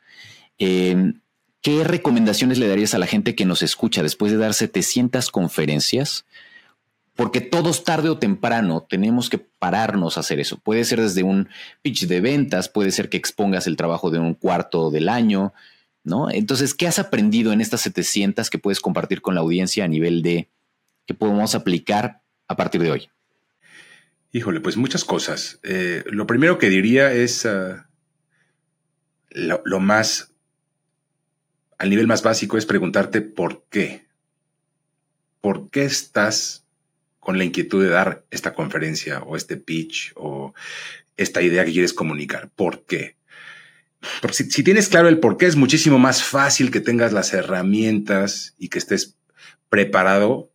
[0.59, 1.21] em,
[1.63, 6.25] ¿qué recomendaciones le darías a la gente que nos escucha después de dar 700 conferencias?
[7.15, 10.59] Porque todos tarde o temprano tenemos que pararnos a hacer eso.
[10.59, 11.49] Puede ser desde un
[11.83, 15.55] pitch de ventas, puede ser que expongas el trabajo de un cuarto del año,
[16.07, 16.31] ¿no?
[16.31, 20.23] Entonces, ¿qué has aprendido en estas 700 que puedes compartir con la audiencia a nivel
[20.23, 20.49] de
[21.05, 23.11] que podemos aplicar a partir de hoy?
[24.31, 25.59] Híjole, pues muchas cosas.
[25.65, 27.89] Eh, lo primero que diría es ah,
[29.31, 30.33] lo, más,
[31.77, 34.07] al nivel más básico es preguntarte por qué.
[35.41, 36.67] ¿Por qué estás
[37.19, 40.55] con la inquietud de dar esta conferencia o este pitch o
[41.17, 42.49] esta idea que quieres comunicar?
[42.55, 43.17] ¿Por qué?
[44.33, 48.69] Si, tienes claro el por qué, es muchísimo más fácil que tengas las herramientas y
[48.69, 49.17] que estés
[49.69, 50.51] preparado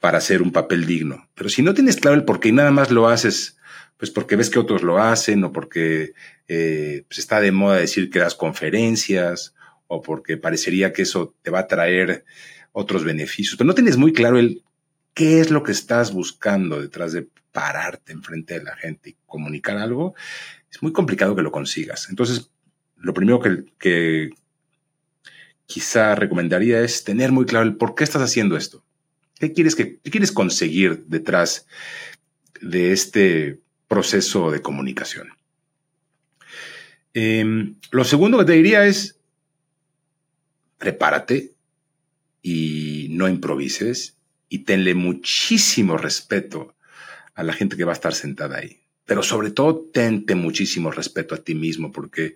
[0.00, 1.28] para hacer un papel digno.
[1.34, 3.58] Pero si no tienes claro el por qué y nada más lo haces,
[3.96, 6.12] pues porque ves que otros lo hacen o porque
[6.46, 9.54] eh, pues está de moda decir que das conferencias
[9.88, 12.24] o porque parecería que eso te va a traer
[12.72, 14.62] otros beneficios, pero no tienes muy claro el
[15.14, 19.78] qué es lo que estás buscando detrás de pararte enfrente de la gente y comunicar
[19.78, 20.14] algo,
[20.70, 22.08] es muy complicado que lo consigas.
[22.08, 22.50] Entonces,
[23.00, 23.40] lo primero
[23.78, 24.30] que,
[25.66, 28.82] quizá recomendaría es tener muy claro el por qué estás haciendo esto.
[29.38, 31.66] ¿Qué quieres, que, quieres conseguir detrás
[32.60, 35.28] de este proceso de comunicación?
[37.12, 39.18] Em, lo segundo que te diría es,
[40.78, 41.52] prepárate
[42.42, 44.16] y no improvises
[44.48, 46.74] y tenle muchísimo respeto
[47.34, 48.80] a la gente que va a estar sentada ahí.
[49.04, 52.34] Pero sobre todo, tente muchísimo respeto a ti mismo, porque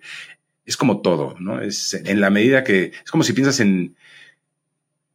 [0.65, 1.61] es como todo, ¿no?
[1.61, 3.95] Es en la medida que, es como si piensas en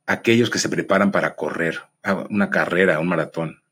[0.06, 1.80] aquellos que se preparan para correr,
[2.30, 3.62] una carrera, un maratón.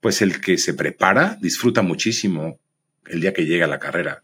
[0.00, 2.58] Pues el que se prepara disfruta muchísimo
[3.06, 4.22] el día que llega a la carrera,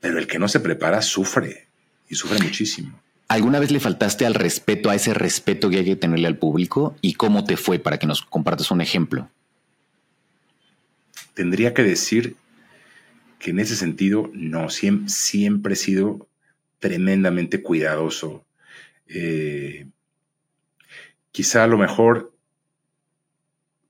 [0.00, 1.66] pero el que no se prepara sufre
[2.08, 3.00] y sufre muchísimo.
[3.28, 6.96] ¿Alguna vez le faltaste al respeto, a ese respeto que hay que tenerle al público?
[7.00, 9.30] ¿Y cómo te fue para que nos compartas un ejemplo?
[11.32, 12.36] Tendría que decir
[13.38, 16.28] que en ese sentido, no, siempre, he sido
[16.78, 18.46] tremendamente cuidadoso.
[19.06, 19.86] Eh,
[21.30, 22.34] quizá a lo mejor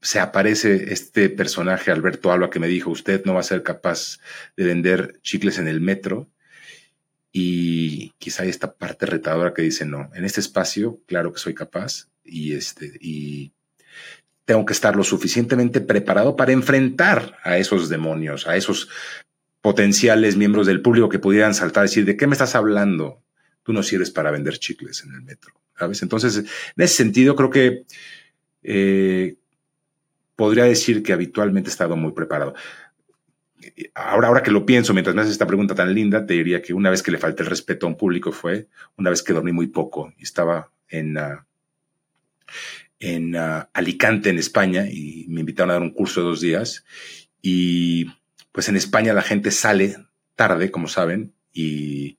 [0.00, 4.18] se aparece este personaje, Alberto Alba, que me dijo, usted no va a ser capaz
[4.56, 6.28] de vender chicles en el metro.
[7.32, 11.54] Y quizá hay esta parte retadora que dice, no, en este espacio, claro que soy
[11.54, 13.52] capaz y, este, y
[14.44, 18.88] tengo que estar lo suficientemente preparado para enfrentar a esos demonios, a esos
[19.64, 23.22] potenciales miembros del público que pudieran saltar y decir, ¿de qué me estás hablando?
[23.62, 26.02] Tú no sirves para vender chicles en el metro, ¿sabes?
[26.02, 27.86] Entonces, en ese sentido, creo que
[28.62, 29.36] eh,
[30.36, 32.54] podría decir que habitualmente he estado muy preparado.
[33.94, 36.74] Ahora, ahora que lo pienso, mientras me haces esta pregunta tan linda, te diría que
[36.74, 39.52] una vez que le falté el respeto a un público fue una vez que dormí
[39.52, 41.46] muy poco y estaba en, ah,
[42.98, 46.84] en ah, Alicante, en España, y me invitaron a dar un curso de dos días.
[47.40, 48.08] Y
[48.54, 49.96] pues en España la gente sale
[50.36, 52.18] tarde, como saben, y,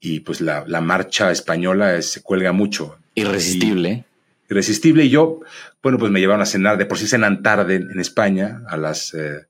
[0.00, 2.98] y pues la, marcha española se cuelga mucho.
[3.14, 4.04] Irresistible.
[4.50, 5.04] irresistible.
[5.04, 5.42] Y yo,
[5.80, 9.14] bueno, pues me llevaron a cenar, de por sí cenan tarde en, España, a las,
[9.14, 9.46] eh,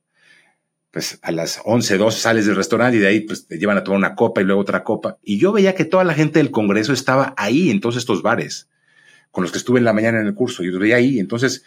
[0.91, 3.83] pues a las 11, 12 sales del restaurante y de ahí pues te llevan a
[3.83, 5.17] tomar una copa y luego otra copa.
[5.23, 8.69] Y yo veía que toda la gente del Congreso estaba ahí en todos estos bares,
[9.31, 10.61] con los que estuve en la mañana en el curso.
[10.61, 11.63] Yo veía ahí, entonces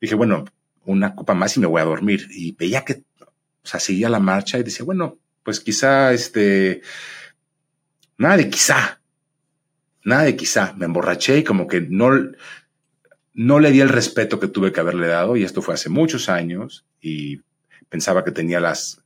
[0.00, 0.46] dije, bueno,
[0.86, 2.26] una copa más y me voy a dormir.
[2.30, 3.02] Y veía que
[3.64, 6.82] o sea, seguía la marcha y decía, bueno, pues quizá este,
[8.18, 9.00] nada de quizá,
[10.04, 10.74] nada de quizá.
[10.74, 12.10] Me emborraché y como que no,
[13.32, 16.28] no le di el respeto que tuve que haberle dado y esto fue hace muchos
[16.28, 17.40] años y
[17.88, 19.02] pensaba que tenía las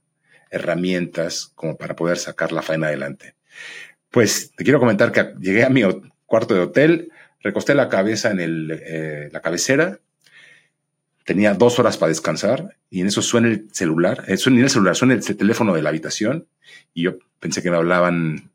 [0.50, 3.36] herramientas como para poder sacar la faena adelante.
[4.10, 5.82] Pues te quiero comentar que llegué a mi
[6.26, 10.00] cuarto de hotel, recosté la cabeza en el, eh, la cabecera
[11.28, 14.96] tenía dos horas para descansar y en eso suena el celular, eh, suena el celular,
[14.96, 16.46] suena el teléfono de la habitación
[16.94, 18.50] y yo pensé que me hablaban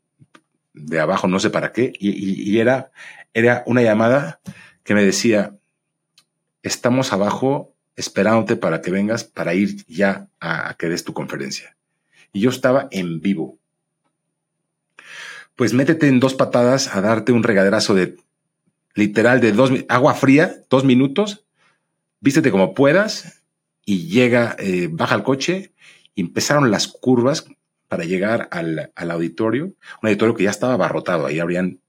[0.72, 2.90] de abajo, no sé para qué, y, era,
[3.32, 4.40] era una llamada
[4.82, 5.54] que me decía,
[6.64, 11.76] estamos abajo esperándote para que vengas para ir ya a, que des tu conferencia.
[12.32, 13.56] Y yo estaba en vivo.
[15.54, 18.16] Pues métete en dos patadas a darte un regaderazo de
[18.96, 21.43] literal de dos, agua fría, dos minutos,
[22.24, 23.42] vístete como puedas
[23.84, 25.74] y llega, eh, baja el coche
[26.16, 27.44] empezaron las curvas
[27.86, 31.80] para llegar al, auditorio, un auditorio que ya estaba abarrotado, ahí habrían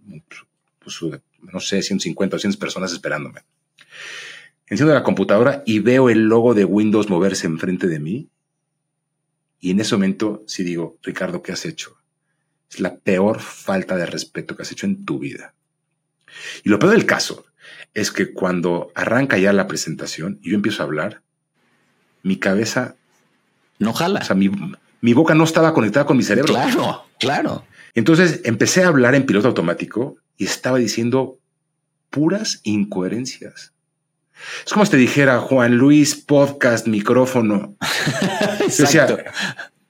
[0.80, 1.00] pues,
[1.42, 3.42] no sé, 150 o 200 personas esperándome.
[4.68, 8.30] Enciendo la computadora y veo el logo de Windows moverse enfrente de mí.
[9.62, 11.98] Y en ese momento sí digo, Ricardo, ¿qué has hecho?
[12.70, 15.54] Es la peor falta de respeto que has hecho en tu vida.
[16.64, 17.46] Y lo peor del caso
[17.94, 21.22] es que cuando arranca ya la presentación y yo empiezo a hablar,
[22.24, 22.96] mi cabeza...
[23.80, 24.22] No jala.
[24.22, 24.50] O sea, mi,
[25.02, 26.54] mi boca no estaba conectada con mi cerebro.
[26.54, 27.66] Claro, claro.
[27.94, 31.40] Entonces empecé a hablar en piloto automático y estaba diciendo
[32.10, 33.74] puras incoherencias.
[34.66, 37.76] Es como si te dijera Juan Luis, podcast, micrófono.
[38.60, 39.18] Exacto.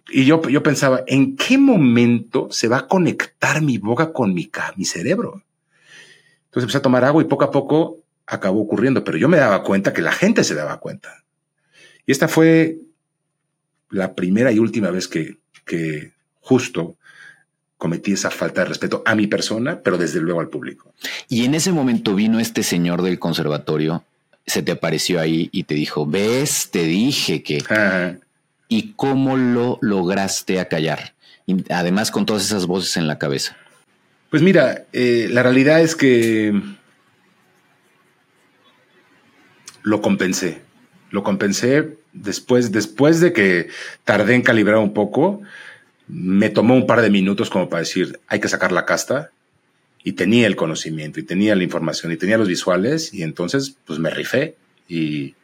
[0.09, 4.51] y yo, yo pensaba, ¿en qué momento se va a conectar mi boca con mi,
[4.75, 5.43] mi cerebro?
[6.55, 9.61] Entonces empecé a tomar agua y poco a poco acabó ocurriendo, pero yo me daba
[9.61, 11.25] cuenta que la gente se daba cuenta.
[12.05, 12.77] Y esta fue
[13.89, 16.95] la primera y última vez que, que justo
[17.75, 20.93] cometí esa falta de respeto a mi persona, pero desde luego al público.
[21.27, 24.05] Y en ese momento vino este señor del conservatorio,
[24.47, 27.65] se te apareció ahí y te dijo, ves, te dije que...
[28.69, 31.13] ¿Y cómo lo lograste acallar?
[31.69, 33.57] además con todas esas voces en la cabeza.
[34.35, 36.61] Pues mira, eh, la realidad es que
[39.81, 40.59] lo compensé.
[41.09, 43.69] Lo compensé después, después de que
[44.03, 45.41] tardé en calibrar un poco
[46.09, 49.31] me tomó un par de minutos como para decir, hay que sacar la casta.
[50.03, 53.99] Y tenía el conocimiento, y tenía la información, y tenía los visuales, y entonces pues
[53.99, 54.57] me rifé.
[54.89, 55.35] Y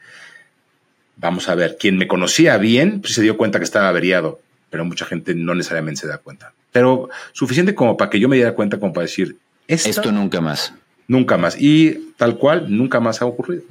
[1.16, 4.84] vamos a ver, quien me conocía bien, pues se dio cuenta que estaba averiado, pero
[4.84, 6.52] mucha gente no necesariamente se da cuenta.
[6.72, 10.74] Pero suficiente como para que yo me diera cuenta como para decir, esto nunca más.
[11.08, 11.60] Nunca más.
[11.60, 13.64] Y tal cual, nunca más ha ocurrido.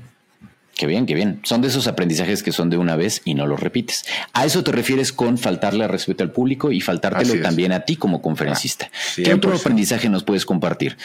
[0.81, 1.41] Qué bien, qué bien.
[1.43, 4.07] Son de esos aprendizajes que son de una vez y no los repites.
[4.33, 8.23] A eso te refieres con faltarle respeto al público y faltártelo también a ti como
[8.23, 8.91] conferencista.
[9.15, 10.97] ¿Qué otro aprendizaje nos puedes compartir?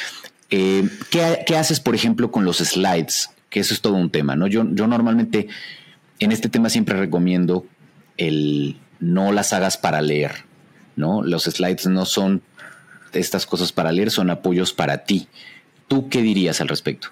[0.49, 3.31] Eh, ¿qué, haces, por ejemplo, con los slides?
[3.49, 4.47] Que eso es todo un tema, ¿no?
[4.47, 5.47] Yo, yo normalmente
[6.19, 7.65] en este tema siempre recomiendo
[8.15, 10.44] el no las hagas para leer,
[10.95, 11.23] ¿no?
[11.23, 12.41] Los slides no son
[13.13, 15.27] estas cosas para leer, son apoyos para ti.
[15.87, 17.09] ¿Tú qué dirías al respecto?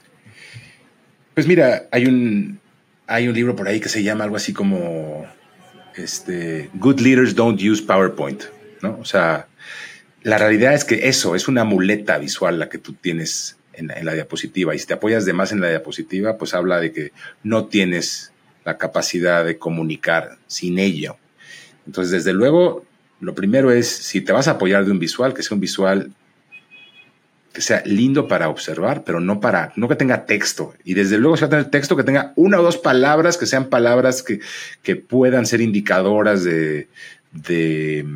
[1.34, 2.60] Pues mira, hay un,
[3.08, 5.26] hay un libro por ahí que se llama algo así como
[5.96, 8.44] este, Good Leaders Don't Use PowerPoint,
[8.82, 8.98] ¿no?
[9.00, 9.48] O sea,
[10.22, 14.06] la realidad es que eso es una muleta visual la que tú tienes en, en,
[14.06, 17.12] la diapositiva y si te apoyas de más en la diapositiva, pues habla de que
[17.44, 18.32] no tienes
[18.64, 21.18] la capacidad de comunicar sin ello.
[21.86, 22.86] Entonces, desde luego,
[23.24, 26.12] lo primero es, si te vas a apoyar de un visual, que sea un visual
[27.54, 30.74] que sea lindo para observar, pero no para, no que tenga texto.
[30.84, 33.46] Y desde luego, si va a tener texto, que tenga una o dos palabras, que
[33.46, 34.40] sean palabras que,
[34.82, 36.88] que puedan ser indicadoras de,
[37.32, 38.08] de,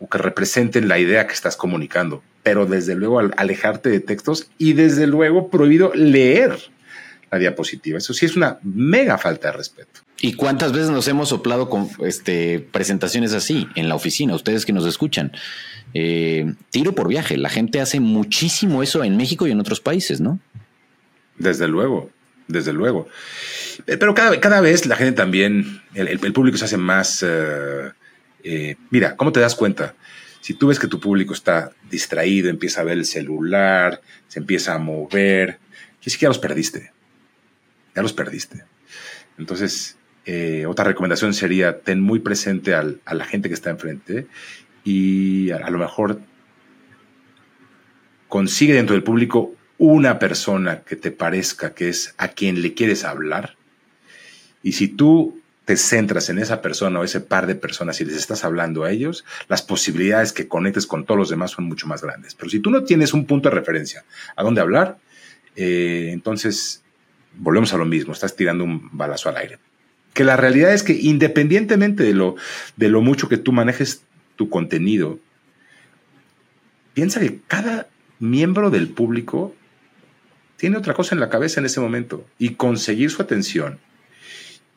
[0.00, 2.20] o que representen la idea que estás comunicando.
[2.42, 6.58] Pero desde luego, alejarte de textos y desde luego, prohibido leer
[7.30, 7.98] la diapositiva.
[7.98, 10.00] Eso sí es una mega falta de respeto.
[10.20, 14.34] ¿Y cuántas veces nos hemos soplado con este, presentaciones así en la oficina?
[14.34, 15.32] Ustedes que nos escuchan.
[15.94, 17.36] Eh, tiro por viaje.
[17.36, 20.38] La gente hace muchísimo eso en México y en otros países, ¿no?
[21.38, 22.10] Desde luego,
[22.48, 23.08] desde luego.
[23.86, 27.24] Eh, pero cada, cada vez la gente también, el, público se hace más...
[28.48, 29.96] Eh, mira, ¿cómo te das cuenta?
[30.40, 34.74] Si tú ves que tu público está distraído, empieza a ver el celular, se empieza
[34.74, 35.58] a mover,
[36.00, 36.92] que ya los perdiste.
[37.96, 38.62] Ya los perdiste.
[39.38, 39.96] Entonces,
[40.66, 44.26] otra recomendación sería ten muy presente a la gente que está enfrente
[44.86, 46.20] y a, lo mejor
[48.28, 53.04] consigue dentro del público una persona que te parezca que es a quien le quieres
[53.04, 53.56] hablar.
[54.62, 58.16] Y si tú te centras en esa persona o ese par de personas y les
[58.16, 62.02] estás hablando a ellos, las posibilidades que conectes con todos los demás son mucho más
[62.02, 62.36] grandes.
[62.36, 64.04] Pero si tú no tienes un punto de referencia
[64.36, 64.98] a dónde hablar,
[65.56, 66.84] eh, entonces
[67.36, 69.58] volvemos a lo mismo, estás tirando un balazo al aire.
[70.14, 72.36] Que la realidad es que independientemente de lo,
[72.76, 74.02] de lo mucho que tú manejes
[74.36, 75.18] tu contenido,
[76.94, 79.54] piensa que cada miembro del público
[80.56, 83.78] tiene otra cosa en la cabeza en ese momento y conseguir su atención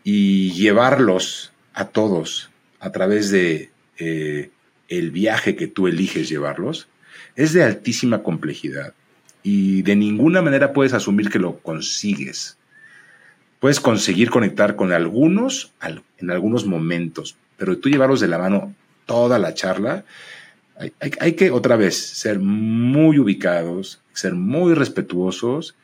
[0.04, 2.50] y llevarlos a todos
[2.80, 4.50] a través de eh,
[4.90, 6.90] el viaje que tú eliges llevarlos
[7.36, 8.94] es de altísima complejidad
[9.44, 12.58] y de ninguna manera puedes asumir que lo consigues.
[13.60, 15.74] Puedes conseguir conectar con algunos
[16.18, 18.74] en algunos momentos, pero tú llevarlos de la mano
[19.06, 20.06] toda la charla,
[21.20, 25.76] hay, que otra vez ser muy ubicados, ser muy respetuosos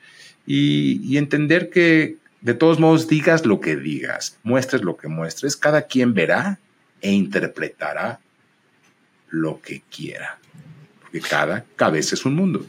[0.48, 5.82] y, entender que de todos modos digas lo que digas, muestres lo que muestres, cada
[5.84, 6.60] quien verá
[7.02, 8.20] e interpretará
[9.30, 10.40] lo que quiera,
[11.02, 12.66] porque cada cabeza es un mundo.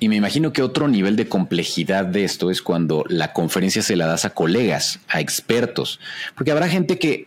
[0.00, 3.96] Y me imagino que otro nivel de complejidad de esto es cuando la conferencia se
[3.96, 5.98] la das a colegas, a expertos,
[6.36, 7.26] porque habrá gente que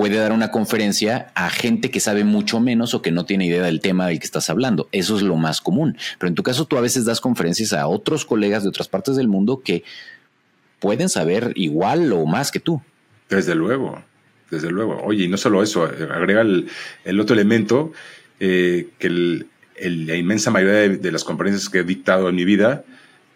[0.00, 3.62] puede dar una conferencia a gente que sabe mucho menos o que no tiene idea
[3.62, 4.88] del tema del que estás hablando.
[4.92, 5.96] Eso es lo más común.
[6.18, 9.16] Pero en tu caso tú a veces das conferencias a otros colegas de otras partes
[9.16, 9.84] del mundo que
[10.78, 12.80] pueden saber igual o más que tú.
[13.28, 14.02] Desde luego,
[14.50, 15.02] desde luego.
[15.04, 17.92] Oye, y no solo eso, agrega el, otro elemento
[18.40, 19.44] eh, que
[19.80, 22.84] la inmensa mayoría de, las conferencias que he dictado en mi vida,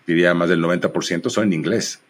[0.06, 2.00] diría más del 90%, son en inglés,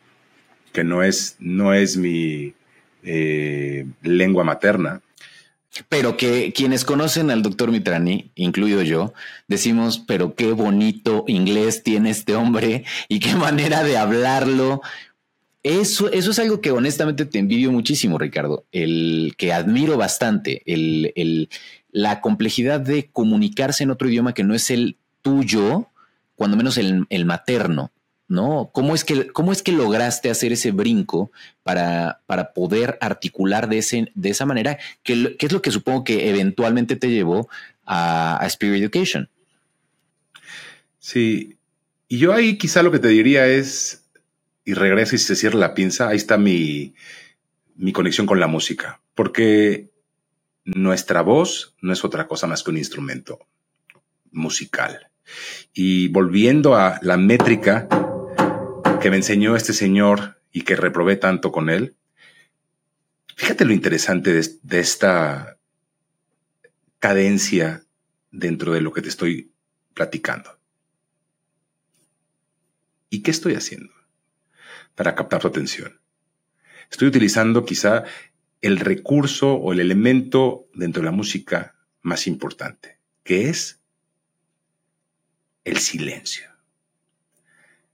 [0.73, 2.55] que no es, no es mi
[3.03, 5.01] eh, lengua materna.
[5.89, 9.13] Pero que quienes conocen al doctor Mitrani, incluido yo,
[9.49, 14.83] decimos, pero qué bonito inglés tiene este hombre y qué manera de hablarlo.
[15.63, 21.49] Eso, eso es algo que honestamente te envidio muchísimo, Ricardo, el que admiro bastante, el,
[21.95, 25.87] la complejidad de comunicarse en otro idioma que no es el tuyo,
[26.35, 27.93] cuando menos el, materno,
[28.27, 28.71] ¿no?
[28.73, 31.31] ¿Cómo es, que, ¿Cómo es que lograste hacer ese brinco
[31.63, 34.77] para, para poder articular de, ese, de esa manera?
[35.05, 37.49] ¿Qué, es lo que supongo que eventualmente te llevó
[37.87, 39.29] a, a Spirit Education?
[40.99, 41.59] Sí,
[42.09, 44.03] y yo ahí quizá lo que te diría es,
[44.65, 46.93] y regresa y se cierra la pinza, ahí está mi,
[47.77, 49.94] mi conexión con la música, porque
[50.65, 53.47] nuestra voz no es otra cosa más que un instrumento
[54.33, 55.11] musical.
[55.73, 57.89] Y volviendo a la métrica
[59.01, 61.97] que me enseñó este señor y que reprobé tanto con él,
[63.37, 65.59] fíjate lo interesante de, esta
[66.99, 67.85] cadencia
[68.31, 69.53] dentro de lo que te estoy
[69.95, 70.59] platicando.
[73.11, 73.95] ¿Y qué estoy haciendo?
[74.95, 76.01] para captar tu atención.
[76.91, 78.05] Estoy utilizando quizá
[78.65, 83.83] el recurso o el elemento dentro de la música más importante, que es
[85.65, 86.49] el silencio,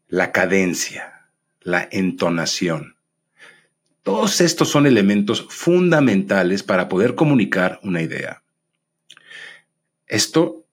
[0.07, 1.27] la cadencia,
[1.61, 2.95] la entonación.
[4.05, 8.45] Todos estos son elementos fundamentales para poder comunicar una idea.
[10.07, 10.65] Esto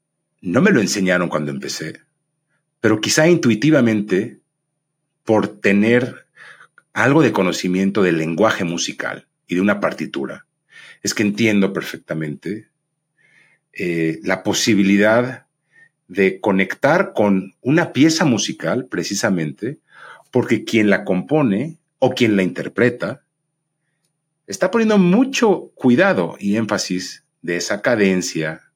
[0.41, 2.01] no me lo enseñaron cuando empecé,
[2.81, 4.41] pero quizá intuitivamente
[5.23, 6.27] por tener
[6.93, 10.45] algo de conocimiento del lenguaje musical y de una partitura,
[11.03, 12.67] es que entiendo perfectamente
[13.73, 15.45] eh, la posibilidad
[16.07, 19.79] de conectar con una pieza musical precisamente
[20.31, 23.23] porque quien la compone o quien la interpreta
[24.45, 28.71] está poniendo mucho cuidado y énfasis de esa cadencia,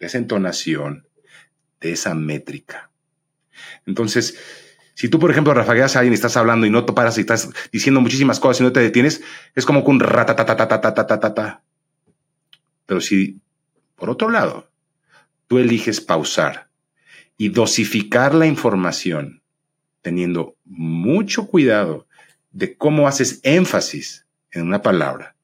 [0.00, 1.06] de esa entonación,
[1.80, 2.90] de esa métrica.
[3.86, 4.38] Entonces,
[4.94, 7.22] si tú, por ejemplo, rafagueas a alguien y estás hablando y no te paras y
[7.22, 9.22] estás diciendo muchísimas cosas y no te detienes,
[9.54, 11.62] es como que un ratatatatatatatata.
[12.86, 13.40] Pero si,
[13.96, 14.70] por otro lado,
[15.46, 16.68] tú eliges pausar
[17.38, 19.42] y dosificar la información,
[20.02, 22.06] teniendo mucho cuidado
[22.50, 25.36] de cómo haces énfasis en una palabra.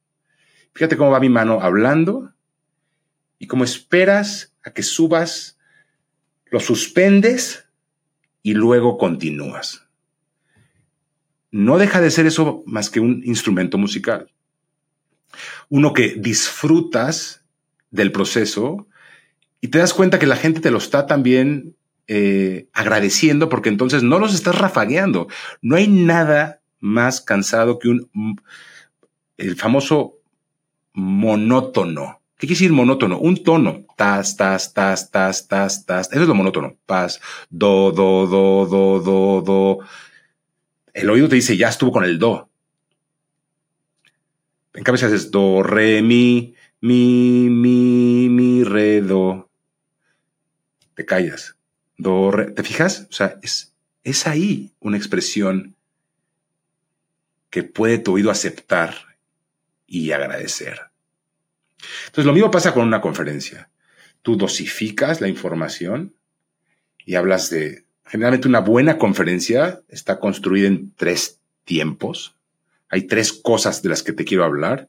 [0.75, 2.35] Fíjate cómo va mi mano hablando
[3.39, 5.59] y cómo esperas a que subas,
[6.51, 7.68] lo suspendes
[8.43, 9.87] y luego continúas.
[11.51, 14.31] No deja de ser eso más que un instrumento musical.
[15.69, 17.45] Uno que disfrutas
[17.91, 18.87] del proceso
[19.61, 21.75] y te das cuenta que la gente te lo está también
[22.07, 25.29] eh, agradeciendo porque entonces no los estás rafagueando.
[25.63, 28.09] No hay nada más cansado que un
[29.39, 30.19] el famoso
[30.93, 32.18] monótono.
[32.39, 33.19] ¿Qué quiere decir monótono?
[33.19, 33.85] Un tono.
[33.97, 36.09] Tas, tas, tas, tas, tas, tas.
[36.13, 36.77] Eso es lo monótono.
[36.87, 37.21] Paz,
[37.51, 39.79] do, do, do, do, do, do.
[40.95, 42.49] El oído te dice, ya estuvo con el do.
[44.73, 49.51] En cambio, si haces do, re, mi, mi, mi, mi, re, do.
[50.95, 51.57] Te callas.
[51.97, 52.53] Do, re.
[52.53, 53.09] ¿Te fijas?
[53.11, 53.75] O sea, es,
[54.05, 55.75] es ahí una expresión
[57.51, 58.95] que puede tu oído aceptar
[59.89, 60.88] y agradecer.
[62.07, 63.71] Entonces, lo mismo pasa con una conferencia.
[64.23, 66.15] Tú dosificas la información
[67.05, 72.37] y hablas de, generalmente una buena conferencia está construida en tres tiempos.
[72.89, 74.89] Hay tres cosas de las que te quiero hablar.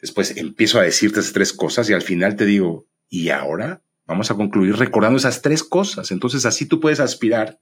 [0.00, 3.82] Después empiezo a decirte esas tres cosas y al final te digo, ¿y ahora?
[4.06, 6.10] Vamos a concluir recordando esas tres cosas.
[6.10, 7.58] Entonces así tú puedes aspirar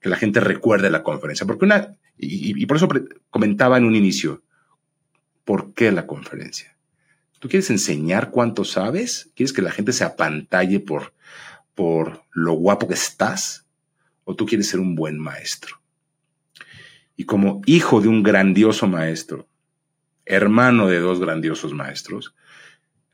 [0.00, 1.46] que la gente recuerde la conferencia.
[1.46, 2.88] Porque una, y, y por eso
[3.30, 4.42] comentaba en un inicio,
[5.44, 6.77] ¿por qué la conferencia?
[7.38, 9.30] ¿Tú quieres enseñar cuánto sabes?
[9.34, 11.12] ¿Quieres que la gente se apantalle por,
[11.74, 13.64] por lo guapo que estás?
[14.24, 15.80] ¿O tú quieres ser un buen maestro?
[17.16, 19.48] Y como hijo de un grandioso maestro,
[20.24, 22.34] hermano de dos grandiosos maestros,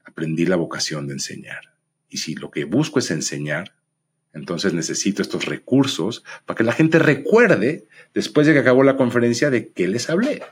[0.04, 1.74] aprendí la vocación de enseñar.
[2.08, 3.74] Y si lo que busco es enseñar,
[4.34, 9.48] Entonces necesito estos recursos para que la gente recuerde, después de que acabó la conferencia,
[9.48, 10.42] de qué les hablé.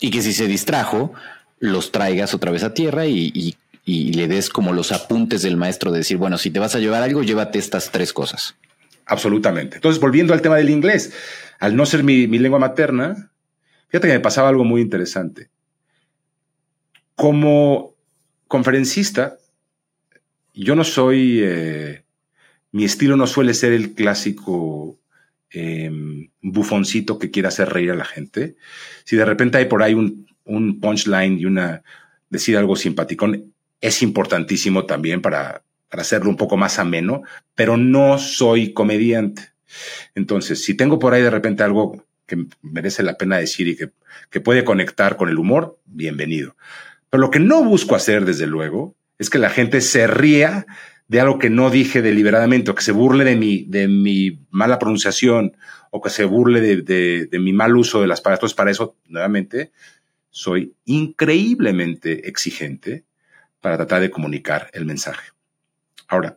[0.00, 1.12] Y que si se distrajo,
[1.58, 5.98] los traigas otra vez a tierra y, le des como los apuntes del maestro de
[5.98, 8.56] decir, bueno, si te vas a llevar algo, llévate estas tres cosas.
[9.06, 9.76] Absolutamente.
[9.76, 11.12] Entonces, volviendo al tema del inglés,
[11.60, 13.30] al no ser mi, lengua materna,
[13.88, 15.50] fíjate que me pasaba algo muy interesante.
[17.14, 17.94] Como
[18.48, 19.38] conferencista,
[20.52, 22.02] yo no soy, eh,
[22.72, 24.98] mi estilo no suele ser el clásico
[25.50, 28.56] em, bufoncito que quiere hacer reír a la gente.
[29.04, 31.82] Si de repente hay por ahí un, un punchline y una,
[32.30, 37.22] decir algo simpaticón, es importantísimo también para, para hacerlo un poco más ameno,
[37.54, 39.50] pero no soy comediante.
[40.14, 43.90] Entonces, si tengo por ahí de repente algo que merece la pena decir y que,
[44.30, 46.56] que puede conectar con el humor, bienvenido.
[47.10, 50.66] Pero lo que no busco hacer, desde luego, es que la gente se ría
[51.08, 54.80] de algo que no dije deliberadamente, o que se burle de mi, de mi mala
[54.80, 55.56] pronunciación,
[55.92, 58.40] o que se burle de, de mi mal uso de las palabras.
[58.40, 59.70] Entonces, para eso, nuevamente,
[60.36, 63.06] soy increíblemente exigente
[63.62, 65.30] para tratar de comunicar el mensaje.
[66.08, 66.36] Ahora,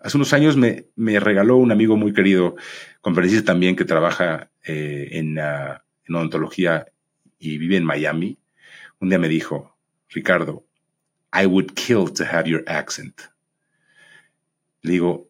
[0.00, 0.86] hace unos años me,
[1.18, 2.54] regaló un amigo muy querido,
[3.00, 6.86] conferencista también, que trabaja eh, en, en odontología
[7.36, 8.38] y vive en Miami.
[9.00, 9.76] Un día me dijo,
[10.10, 10.64] Ricardo,
[11.32, 13.20] I would kill to have your accent.
[14.82, 15.28] Le digo,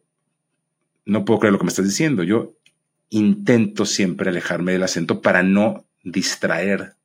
[1.06, 2.22] no puedo creer lo que me estás diciendo.
[2.22, 2.52] Yo
[3.08, 6.96] intento siempre alejarme del acento para no distraer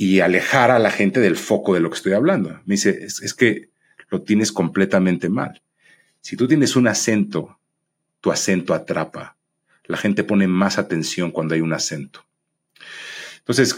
[0.00, 2.58] y alejar a la gente del foco de lo que estoy hablando.
[2.64, 3.68] Me dice, es, que
[4.08, 5.60] lo tienes completamente mal.
[6.22, 7.58] Si tú tienes un acento,
[8.22, 9.36] tu acento atrapa.
[9.84, 12.24] La gente pone más atención cuando hay un acento.
[13.40, 13.76] Entonces,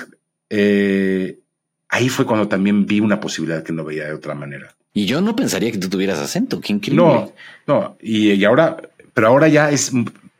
[0.48, 1.40] eh,
[1.88, 4.76] ahí fue cuando también vi una posibilidad que no veía de otra manera.
[4.94, 6.60] Y yo no pensaría que tú tuvieras acento.
[6.60, 7.32] ¿Quién No,
[7.66, 7.96] no.
[8.00, 8.76] Y, y, ahora,
[9.12, 9.90] pero ahora ya es,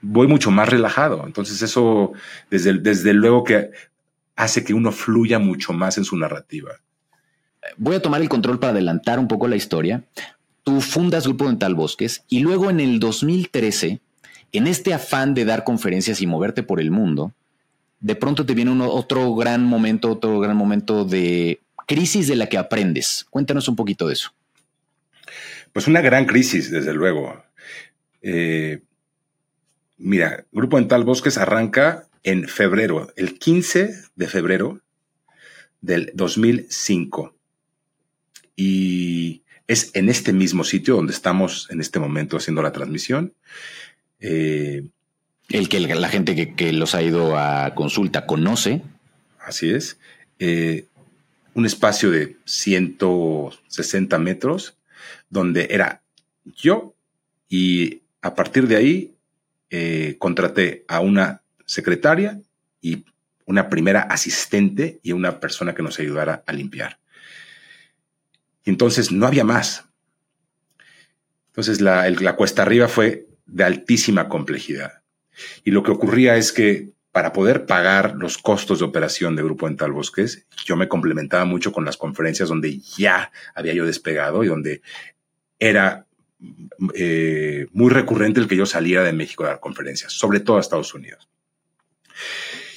[0.01, 1.24] voy mucho más relajado.
[1.26, 2.12] Entonces eso,
[2.51, 3.70] desde, desde luego que
[4.37, 6.80] hace que uno fluya mucho más en su narrativa.
[7.76, 10.05] Voy a tomar el control para adelantar un poco la historia.
[10.64, 14.01] Tú fundas Grupo Dental Bosques y luego en el 2013,
[14.53, 17.33] en este afán de dar conferencias y moverte por el mundo,
[18.01, 22.59] de pronto te viene otro gran momento, otro gran momento de crisis de la que
[22.59, 23.26] aprendes.
[23.30, 24.33] Cuéntanos un poquito de eso.
[25.72, 27.45] Pues una gran crisis, desde luego.
[28.20, 28.83] Eh,
[30.03, 34.81] mira, Grupo Dental Bosques arranca en febrero, el 15 de febrero
[35.81, 37.35] del 2005.
[38.57, 43.33] Y es en este mismo sitio donde estamos en este momento haciendo la transmisión.
[44.21, 44.85] Eh,
[45.49, 48.83] el que la gente que, los ha ido a consulta conoce.
[49.39, 49.99] Así es.
[50.39, 50.87] Eh,
[51.55, 54.77] un espacio de 160 metros
[55.29, 56.03] donde era
[56.45, 56.95] yo
[57.49, 59.15] y a partir de ahí
[59.75, 62.39] eh, contraté a una secretaria
[62.83, 63.07] y
[63.47, 66.99] una primera asistente y una persona que nos ayudara a limpiar.
[68.66, 69.87] Entonces no había más.
[71.47, 75.01] Entonces la, la cuesta arriba fue de altísima complejidad.
[75.64, 79.68] Y lo que ocurría es que para poder pagar los costos de operación de Grupo
[79.68, 84.49] Dental Bosques, yo me complementaba mucho con las conferencias donde ya había yo despegado y
[84.49, 84.83] donde
[85.59, 86.07] era
[86.95, 90.61] eh, muy recurrente el que yo saliera de México a dar conferencias, sobre todo a
[90.61, 91.28] Estados Unidos.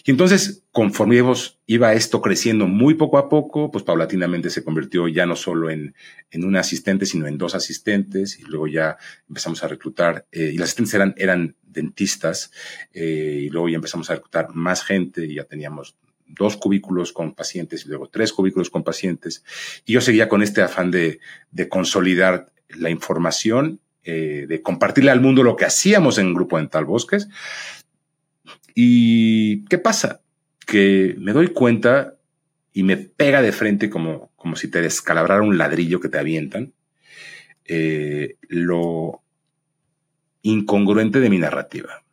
[0.07, 1.19] Y entonces, conforme
[1.65, 5.95] iba esto creciendo muy poco a poco, pues paulatinamente se convirtió ya no solo en,
[6.29, 8.97] en un asistente, sino en dos asistentes, y luego ya
[9.27, 12.51] empezamos a reclutar, eh, y las asistentes eran, dentistas,
[12.93, 15.95] eh, y luego ya empezamos a reclutar más gente, y ya teníamos
[16.27, 19.43] dos cubículos con pacientes y luego tres cubículos con pacientes.
[19.85, 21.19] Y yo seguía con este afán de
[21.67, 27.27] consolidar la información, eh, de compartirle al mundo lo que hacíamos en Grupo Dental Bosques,
[28.75, 30.21] ¿Y qué pasa?
[30.67, 32.17] Que me doy cuenta
[32.73, 36.73] y me pega de frente como, como si te descalabrara un ladrillo que te avientan,
[37.63, 39.21] eh, lo
[40.41, 42.03] incongruente de mi narrativa.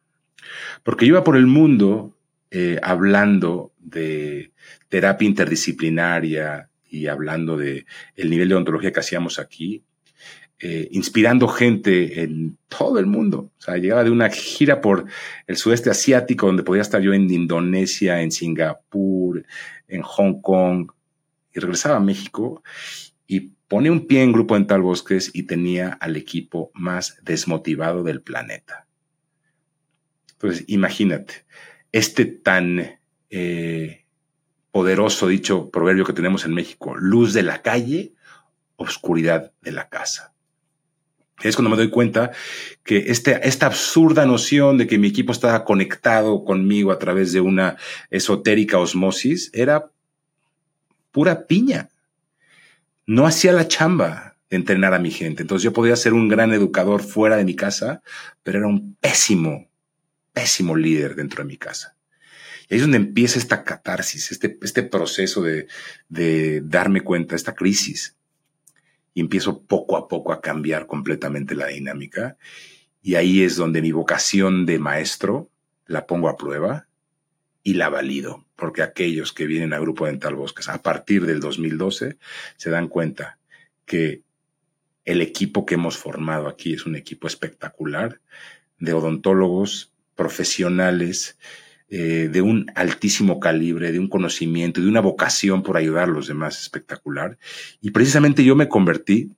[0.84, 2.16] Porque yo iba por el mundo
[2.53, 4.53] eh, hablando de
[4.88, 9.82] terapia interdisciplinaria y hablando de el nivel de ontología que hacíamos aquí,
[10.65, 13.51] eh, inspirando gente en todo el mundo.
[13.59, 15.07] O sea, llegaba de una gira por
[15.49, 19.45] el sudeste asiático, donde podía estar yo en Indonesia, en Singapur,
[19.89, 20.93] en Hong Kong,
[21.53, 22.63] y regresaba a México
[23.27, 28.23] y pone un pie en Grupo Dental Bosques y tenía al equipo más desmotivado del
[28.23, 28.87] planeta.
[30.35, 31.45] Entonces, imagínate,
[31.91, 33.01] este tan
[33.31, 34.05] eh,
[34.71, 38.15] poderoso dicho proverbio que tenemos en México, luz de la calle,
[38.77, 40.33] oscuridad de la casa.
[41.41, 42.30] Es cuando me doy cuenta
[42.85, 47.41] que este, esta absurda noción de que mi equipo estaba conectado conmigo a través de
[47.41, 47.76] una
[48.11, 49.91] esotérica osmosis era
[51.11, 51.89] pura piña.
[53.07, 55.43] No hacía la chamba de entrenar a mi gente.
[55.43, 58.03] Entonces yo podía ser un gran educador fuera de mi casa,
[58.43, 59.68] pero era un pésimo,
[60.33, 61.97] pésimo líder dentro de mi casa.
[62.68, 65.66] Y ahí es donde empieza esta catarsis, este, este proceso de,
[66.09, 68.16] de darme cuenta, esta crisis
[69.15, 72.37] y empiezo poco a poco a cambiar completamente la dinámica.
[73.03, 75.51] Y ahí es donde mi vocación de maestro
[75.87, 76.87] la pongo a prueba
[77.63, 82.17] y la valido, porque aquellos que vienen a Grupo Dental Bosques a partir del 2012
[82.57, 83.39] se dan cuenta
[83.85, 84.23] que
[85.05, 88.21] el equipo que hemos formado aquí es un equipo espectacular
[88.79, 91.37] de odontólogos profesionales
[91.95, 96.26] eh, de un altísimo calibre, de un conocimiento, de una vocación por ayudar a los
[96.26, 97.36] demás espectacular.
[97.82, 99.32] Y precisamente yo me convertí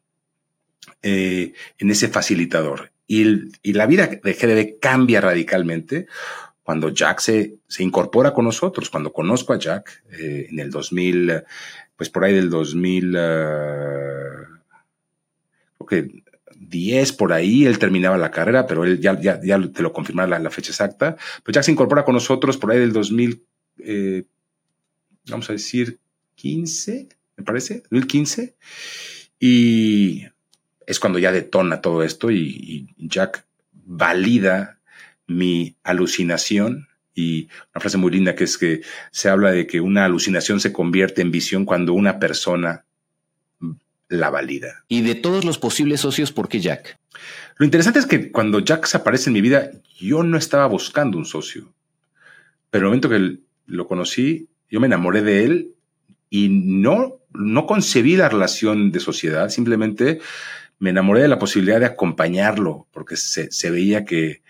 [1.02, 2.92] eh, en ese facilitador.
[3.08, 6.06] Y, la vida de GDB cambia radicalmente
[6.62, 11.42] cuando Jack se, se, incorpora con nosotros, cuando conozco a Jack eh, en el 2000,
[11.96, 14.46] pues por ahí del 2000, creo
[15.88, 16.22] que
[16.74, 20.72] 10 por ahí, él terminaba la carrera, pero él ya, te lo confirmará la, fecha
[20.72, 21.16] exacta.
[21.44, 23.44] Pues ya se incorpora con nosotros por ahí del 2000,
[23.78, 24.24] eh,
[25.28, 26.00] vamos a decir,
[26.34, 28.56] 15, me parece, 2015.
[29.38, 30.24] Y
[30.84, 34.80] es cuando ya detona todo esto y, y Jack valida
[35.28, 38.80] mi alucinación y una frase muy linda que es que
[39.12, 42.84] se habla de que una alucinación se convierte en visión cuando una persona
[44.14, 44.84] la valida.
[44.88, 46.98] Y de todos los posibles socios, ¿por qué Jack?
[47.56, 51.18] Lo interesante es que cuando Jack se aparece en mi vida, yo no estaba buscando
[51.18, 51.72] un socio.
[52.70, 55.74] Pero el momento que lo conocí, yo me enamoré de él
[56.30, 60.20] y no, no concebí la relación de sociedad, simplemente
[60.78, 64.42] me enamoré de la posibilidad de acompañarlo, porque se, se veía que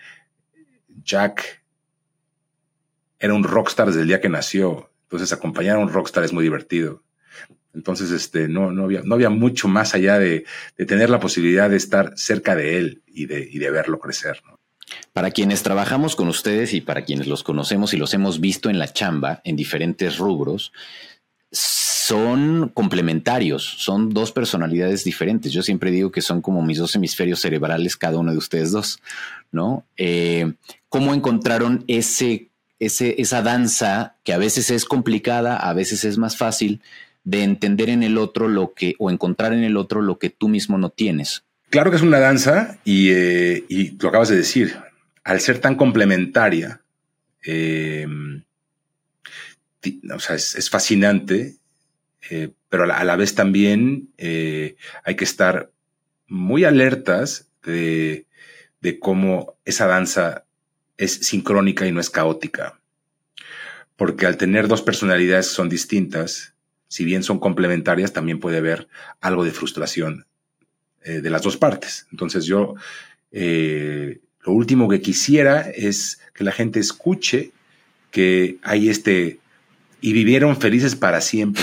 [1.03, 1.63] Jack
[3.19, 4.89] era un rockstar desde el día que nació.
[5.03, 7.03] Entonces acompañar a un rockstar es muy divertido.
[7.75, 10.45] Entonces, este, no, no, había, no había mucho más allá de,
[10.87, 14.41] tener la posibilidad de estar cerca de él y de, y de verlo crecer.
[15.13, 18.79] Para quienes trabajamos con ustedes y para quienes los conocemos y los hemos visto en
[18.79, 20.71] la chamba, en diferentes rubros,
[21.51, 25.51] son complementarios, son dos personalidades diferentes.
[25.51, 28.99] Yo siempre digo que son como mis dos hemisferios cerebrales, cada uno de ustedes dos,
[29.51, 29.85] ¿no?
[29.97, 30.53] Eh,
[30.89, 32.49] ¿Cómo encontraron ese,
[32.79, 36.81] ese, esa danza que a veces es complicada, a veces es más fácil,
[37.25, 40.47] de entender en el otro lo que, o encontrar en el otro lo que tú
[40.47, 41.43] mismo no tienes.
[41.69, 43.65] Claro que es una danza y, eh,
[43.99, 44.77] lo acabas de decir,
[45.23, 46.81] al ser tan complementaria,
[47.43, 48.07] eh,
[50.13, 51.55] o sea, es, fascinante,
[52.29, 55.71] eh, pero a la, vez también hay que estar
[56.27, 58.25] muy alertas de,
[58.81, 60.45] de cómo esa danza
[60.97, 62.79] es sincrónica y no es caótica.
[63.95, 66.54] Porque al tener dos personalidades que son distintas,
[66.95, 68.87] si bien son complementarias, también puede haber
[69.19, 70.27] algo de frustración
[71.03, 72.07] eh, de las dos partes.
[72.09, 72.75] Entonces yo,
[73.33, 77.51] eh, lo último que quisiera es que la gente escuche
[78.11, 79.39] que hay este,
[79.99, 81.61] y vivieron felices para siempre.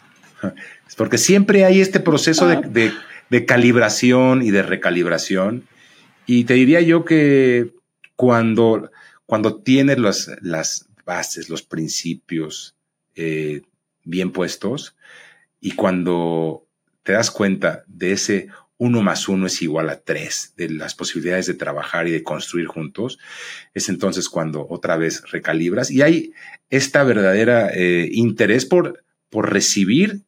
[0.96, 2.90] Porque siempre hay este proceso de,
[3.28, 5.64] de calibración y de recalibración.
[6.24, 7.74] Y te diría yo que
[8.16, 8.90] cuando,
[9.26, 12.74] cuando tienes las, las bases, los principios,
[13.14, 13.60] eh,
[14.04, 14.96] bien puestos
[15.60, 16.66] y cuando
[17.02, 21.46] te das cuenta de ese uno más uno es igual a tres, de las posibilidades
[21.46, 23.18] de trabajar y de construir juntos,
[23.72, 26.32] es entonces cuando otra vez recalibras y hay
[26.70, 30.22] esta verdadera eh, interés por, por recibir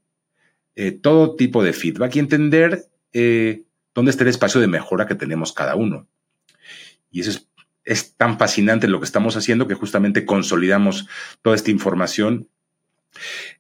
[0.75, 3.65] eh, todo tipo de feedback y entender eh,
[3.95, 6.07] dónde está el espacio de mejora que tenemos cada uno.
[7.11, 7.49] Y eso es,
[7.85, 11.09] es tan fascinante lo que estamos haciendo que justamente consolidamos
[11.43, 12.49] toda esta información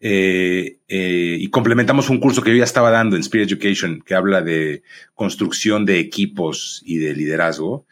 [0.00, 4.14] eh, eh, y complementamos un curso que yo ya estaba dando en Spirit Education que
[4.14, 4.82] habla de
[5.14, 7.86] construcción de equipos y de liderazgo.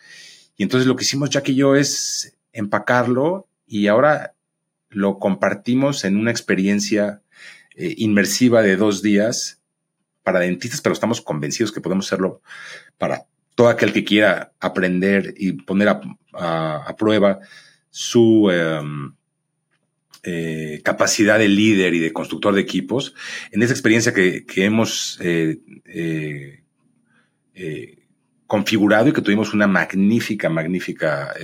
[0.56, 4.34] Y entonces lo que hicimos Jack y yo es empacarlo y ahora
[4.88, 7.22] lo compartimos en una experiencia
[7.76, 9.60] eh, inmersiva de dos días
[10.22, 12.40] para dentistas, pero estamos convencidos que podemos hacerlo
[12.98, 17.40] para todo aquel que quiera aprender y poner a, prueba
[17.90, 19.14] su, em,
[20.26, 23.14] eh, capacidad de líder y de constructor de equipos,
[23.50, 25.58] en esa experiencia que, hemos eh,
[27.54, 27.98] eh,
[28.46, 31.34] configurado y que tuvimos una magnífica, magnífica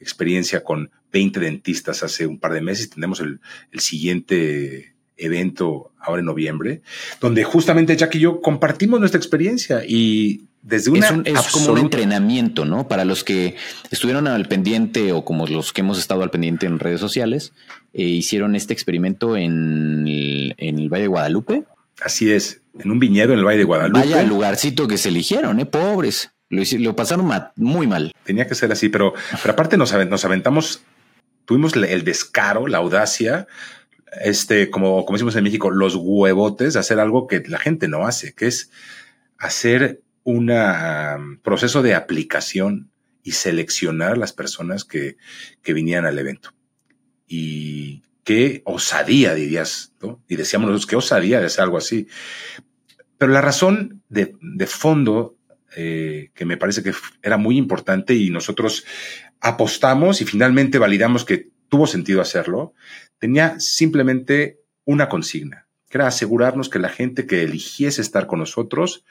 [0.00, 2.88] experiencia con 20 dentistas hace un par de meses.
[2.88, 3.40] Tenemos el,
[3.78, 6.80] siguiente evento ahora en noviembre,
[7.20, 12.64] donde justamente Jack y yo compartimos nuestra experiencia y desde una es, como un entrenamiento,
[12.64, 12.86] ¿no?
[12.86, 13.56] Para los que
[13.90, 17.52] estuvieron al pendiente o como los que hemos estado al pendiente en redes sociales,
[17.92, 21.64] eh, hicieron este experimento en el, en el Valle de Guadalupe.
[22.00, 24.00] Así es, en un viñedo en el Valle de Guadalupe.
[24.00, 25.66] Vaya lugarcito que se eligieron, ¿eh?
[25.66, 26.30] Pobres.
[26.48, 28.12] Lo, lo pasaron muy mal.
[28.24, 30.82] Tenía que ser así, pero, pero aparte nos, nos aventamos,
[31.44, 33.48] tuvimos el descaro, la audacia,
[34.20, 38.06] este, como, como decimos en México, los huevotes de hacer algo que la gente no
[38.06, 38.70] hace, que es
[39.38, 42.90] hacer un proceso de aplicación
[43.22, 45.16] y seleccionar las personas que,
[45.62, 46.54] que vinieran al evento.
[47.26, 50.22] Y qué osadía, dirías, ¿no?
[50.28, 52.08] Y decíamos nosotros, qué osadía de hacer algo así.
[53.18, 55.36] Pero la razón de, de fondo,
[55.76, 56.92] eh, que me parece que
[57.22, 58.84] era muy importante y nosotros
[59.40, 62.74] apostamos y finalmente validamos que tuvo sentido hacerlo,
[63.18, 69.04] tenía simplemente una consigna, que era asegurarnos que la gente que eligiese estar con nosotros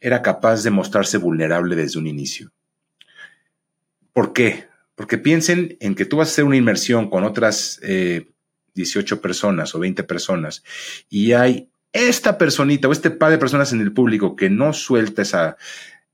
[0.00, 2.52] era capaz de mostrarse vulnerable desde un inicio.
[4.12, 4.66] ¿Por qué?
[4.94, 7.80] Porque piensen en que tú vas a hacer una inmersión con otras
[8.74, 10.64] 18 eh, personas o 20 personas
[11.10, 15.22] y hay esta personita o este par de personas en el público que no suelta
[15.22, 15.56] esa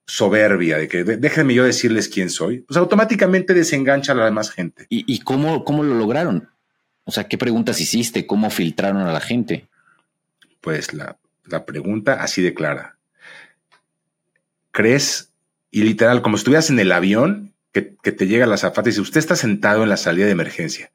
[0.05, 4.87] soberbia de que déjenme yo decirles quién soy, pues automáticamente desengancha a la demás gente.
[4.89, 6.51] ¿Y, cómo, cómo lo lograron?
[7.05, 8.27] O sea, ¿qué preguntas hiciste?
[8.27, 9.69] ¿Cómo filtraron a la gente?
[10.61, 12.99] Pues la, la pregunta así de clara
[14.73, 15.33] crees,
[15.71, 19.01] y literal, como si estuvieras en el avión, que, te llega la zafata y dice,
[19.01, 20.93] usted está sentado en la salida de emergencia.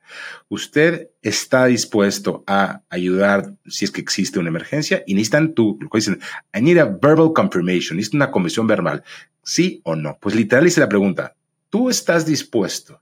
[0.48, 5.90] Usted está dispuesto a ayudar si es que existe una emergencia y necesitan tú, lo
[5.90, 6.20] que dicen,
[6.54, 9.04] I need a verbal confirmation, necesito una comisión verbal.
[9.44, 10.20] ¿Sí o no?
[10.22, 11.36] Pues literal hice la pregunta,
[11.70, 13.02] ¿tú estás dispuesto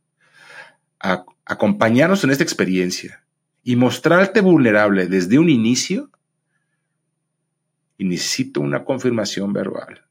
[1.00, 3.26] a acompañarnos en esta experiencia
[3.62, 6.10] y mostrarte vulnerable desde un inicio?
[7.98, 10.05] Y necesito una confirmación verbal.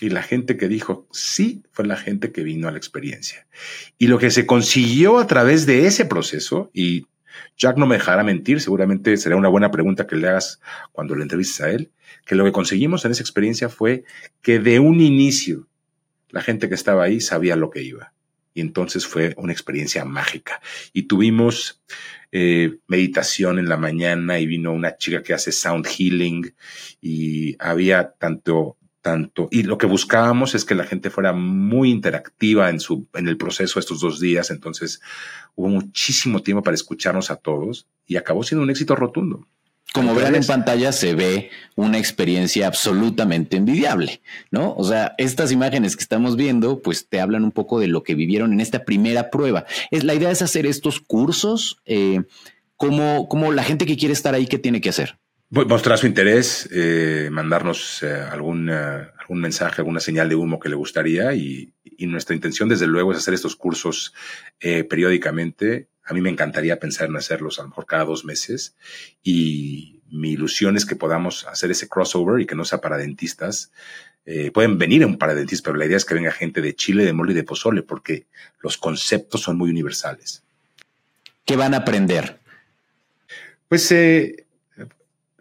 [0.00, 3.46] Y la gente que dijo sí fue la gente que vino a la experiencia.
[3.98, 7.06] Y lo que se consiguió a través de ese proceso, y
[7.56, 10.60] Jack no me dejará mentir, seguramente será una buena pregunta que le hagas
[10.92, 11.90] cuando le entrevistes a él,
[12.26, 14.04] que lo que conseguimos en esa experiencia fue
[14.42, 15.66] que de un inicio
[16.30, 18.12] la gente que estaba ahí sabía lo que iba.
[18.52, 20.60] Y entonces fue una experiencia mágica.
[20.92, 21.82] Y tuvimos
[22.32, 26.54] eh, meditación en la mañana y vino una chica que hace sound healing
[27.00, 28.76] y había tanto
[29.06, 29.46] tanto.
[29.52, 33.36] Y lo que buscábamos es que la gente fuera muy interactiva en, su, en el
[33.36, 34.50] proceso estos dos días.
[34.50, 35.00] Entonces
[35.54, 39.46] hubo muchísimo tiempo para escucharnos a todos y acabó siendo un éxito rotundo.
[39.92, 44.74] Como verán en pantalla, se ve una experiencia absolutamente envidiable, ¿no?
[44.74, 48.16] O sea, estas imágenes que estamos viendo, pues te hablan un poco de lo que
[48.16, 49.66] vivieron en esta primera prueba.
[49.92, 51.80] Es, la idea es hacer estos cursos.
[51.86, 52.22] Eh,
[52.76, 55.16] como, como la gente que quiere estar ahí, ¿qué tiene que hacer?
[55.48, 60.68] Mostrar su interés, eh, mandarnos eh, algún, eh, algún mensaje, alguna señal de humo que
[60.68, 64.12] le gustaría y, nuestra intención desde luego es hacer estos cursos
[64.60, 65.88] periódicamente.
[66.04, 68.76] A mí me encantaría pensar en hacerlos a lo mejor cada dos meses
[69.22, 73.72] y mi ilusión es que podamos hacer ese crossover y que no sea para dentistas.
[74.52, 77.14] pueden venir un para dentistas, pero la idea es que venga gente de Chile, de
[77.14, 78.26] mole y de pozole porque
[78.60, 80.42] los conceptos son muy universales.
[81.46, 82.38] ¿Qué van a aprender?
[83.68, 83.90] Pues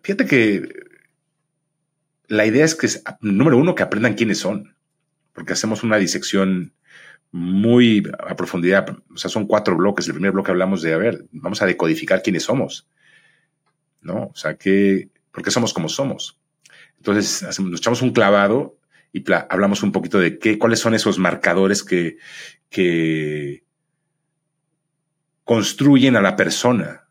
[0.06, 0.70] Fíjate que
[2.28, 2.88] la idea es que,
[3.22, 4.76] número uno, que aprendan quiénes son,
[5.34, 6.74] porque hacemos una disección
[7.32, 9.00] muy a profundidad.
[9.12, 10.06] O sea, son cuatro bloques.
[10.06, 12.88] El primer bloque hablamos de, a ver, vamos a decodificar quiénes somos,
[14.02, 14.26] ¿no?
[14.26, 16.40] O sea, que, ¿por qué somos como somos?
[16.98, 18.78] Entonces, nos echamos un clavado
[19.12, 22.18] y hablamos un poquito de qué, cuáles son esos marcadores que,
[22.70, 23.64] que
[25.44, 27.08] construyen a la persona.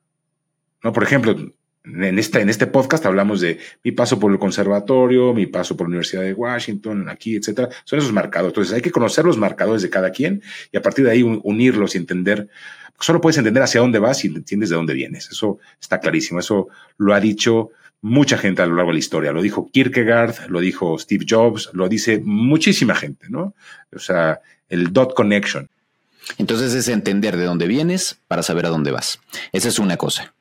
[0.85, 0.93] ¿No?
[0.93, 1.35] Por ejemplo,
[1.85, 5.87] en, esta, en este podcast hablamos de mi paso por el conservatorio, mi paso por
[5.87, 7.69] la Universidad de Washington, aquí, etcétera.
[7.85, 8.53] Son esos marcadores.
[8.53, 11.95] Entonces hay que conocer los marcadores de cada quien y a partir de ahí unirlos
[11.95, 12.49] y entender.
[12.99, 15.29] Solo puedes entender hacia dónde vas si entiendes de dónde vienes.
[15.31, 16.41] Eso está clarísimo.
[16.41, 17.71] Eso lo ha dicho
[18.01, 19.33] mucha gente a lo largo de la historia.
[19.33, 23.55] Lo dijo Kierkegaard, lo dijo Steve Jobs, lo dice muchísima gente, ¿no?
[23.95, 25.69] O sea, el dot connection.
[26.39, 29.21] Entonces es entender de dónde vienes para saber a dónde vas.
[29.53, 30.35] Esa es una cosa.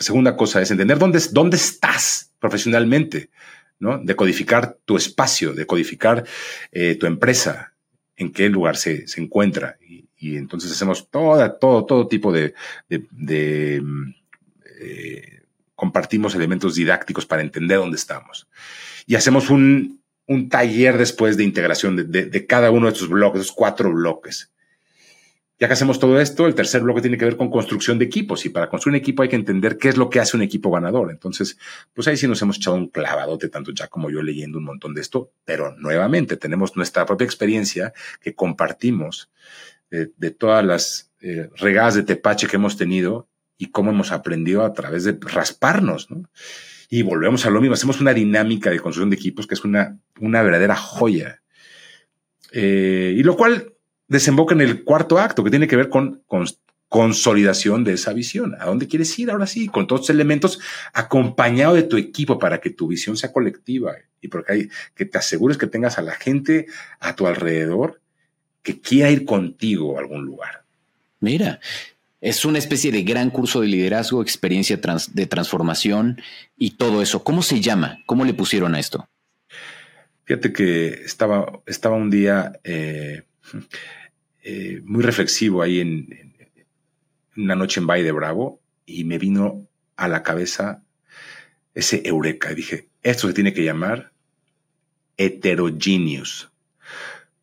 [0.00, 3.28] La segunda cosa es entender dónde, dónde estás profesionalmente,
[3.78, 3.98] ¿no?
[3.98, 6.24] De codificar tu espacio, de codificar
[6.72, 7.74] eh, tu empresa,
[8.16, 9.76] en qué lugar se, se encuentra.
[9.86, 12.54] Y, entonces hacemos toda, todo, todo tipo de,
[12.88, 13.82] de,
[14.80, 15.42] eh,
[15.74, 18.48] compartimos elementos didácticos para entender dónde estamos.
[19.06, 23.42] Y hacemos un, un taller después de integración de, de, cada uno de estos bloques,
[23.42, 24.50] esos cuatro bloques.
[25.60, 28.46] Ya que hacemos todo esto, el tercer bloque tiene que ver con construcción de equipos
[28.46, 30.70] y para construir un equipo hay que entender qué es lo que hace un equipo
[30.70, 31.10] ganador.
[31.10, 31.58] Entonces,
[31.92, 34.94] pues ahí sí nos hemos echado un clavadote, tanto ya como yo leyendo un montón
[34.94, 37.92] de esto, pero nuevamente tenemos nuestra propia experiencia
[38.22, 39.30] que compartimos
[39.90, 44.72] de, todas las eh, regadas de tepache que hemos tenido y cómo hemos aprendido a
[44.72, 46.30] través de rasparnos, ¿no?
[46.88, 49.98] Y volvemos a lo mismo, hacemos una dinámica de construcción de equipos que es una,
[50.20, 51.42] una verdadera joya.
[52.50, 53.74] Eh, y lo cual
[54.10, 56.22] desemboca en el cuarto acto, que tiene que ver con,
[56.90, 58.56] consolidación de esa visión.
[58.58, 59.68] ¿A dónde quieres ir ahora sí?
[59.68, 60.58] Con todos los elementos
[60.92, 65.16] acompañado de tu equipo para que tu visión sea colectiva y porque hay, que te
[65.16, 66.66] asegures que tengas a la gente
[66.98, 68.00] a tu alrededor
[68.62, 70.64] que quiera ir contigo a algún lugar.
[71.20, 71.60] Mira,
[72.20, 74.78] es una especie de gran curso de liderazgo, experiencia
[75.12, 76.20] de transformación
[76.58, 77.22] y todo eso.
[77.22, 78.02] ¿Cómo se llama?
[78.04, 79.08] ¿Cómo le pusieron a esto?
[80.24, 83.22] Fíjate que estaba, estaba un día eh,
[84.42, 86.34] eh, muy reflexivo ahí en,
[87.36, 89.66] una noche en Valle de Bravo y me vino
[89.96, 90.82] a la cabeza
[91.74, 92.52] ese eureka.
[92.52, 94.12] Y dije, esto se tiene que llamar
[95.16, 96.50] heterogeneous.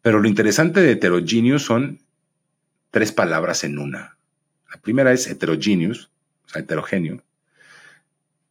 [0.02, 2.02] Pero lo interesante de heterogeneous son
[2.92, 4.18] tres palabras en una.
[4.74, 6.10] La primera es heterogeneous,
[6.46, 7.24] o sea, heterogéneo.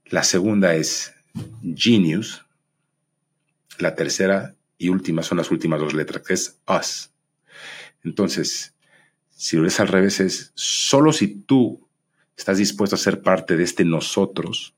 [0.06, 1.14] La segunda es
[1.74, 2.44] genius.
[3.78, 7.10] La tercera y última son las últimas dos letras, que es us.
[8.06, 8.72] Entonces,
[9.30, 11.86] si lo ves al revés, es solo si tú
[12.36, 14.74] estás dispuesto a ser parte de este nosotros,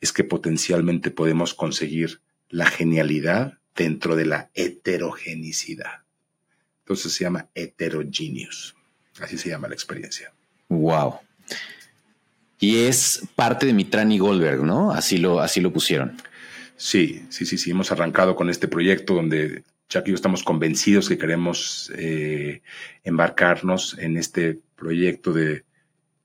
[0.00, 6.02] es que potencialmente podemos conseguir la genialidad dentro de la heterogenicidad.
[6.80, 8.74] Entonces se llama heterogeneous.
[9.20, 10.32] Así se llama la experiencia.
[10.68, 11.20] Wow.
[12.58, 14.92] Y es parte de Mitrani Goldberg, ¿no?
[14.92, 16.16] Así lo, así lo pusieron.
[16.76, 17.70] Sí, sí, sí, sí.
[17.70, 19.62] Hemos arrancado con este proyecto donde
[19.92, 22.62] ya que yo estamos convencidos que queremos eh,
[23.04, 25.64] embarcarnos en este proyecto de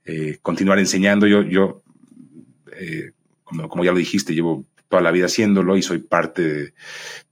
[0.06, 1.28] eh, continuar enseñando.
[1.28, 1.84] Yo, yo
[2.72, 3.12] eh,
[3.44, 6.74] como, ya lo dijiste, llevo toda la vida haciéndolo y soy parte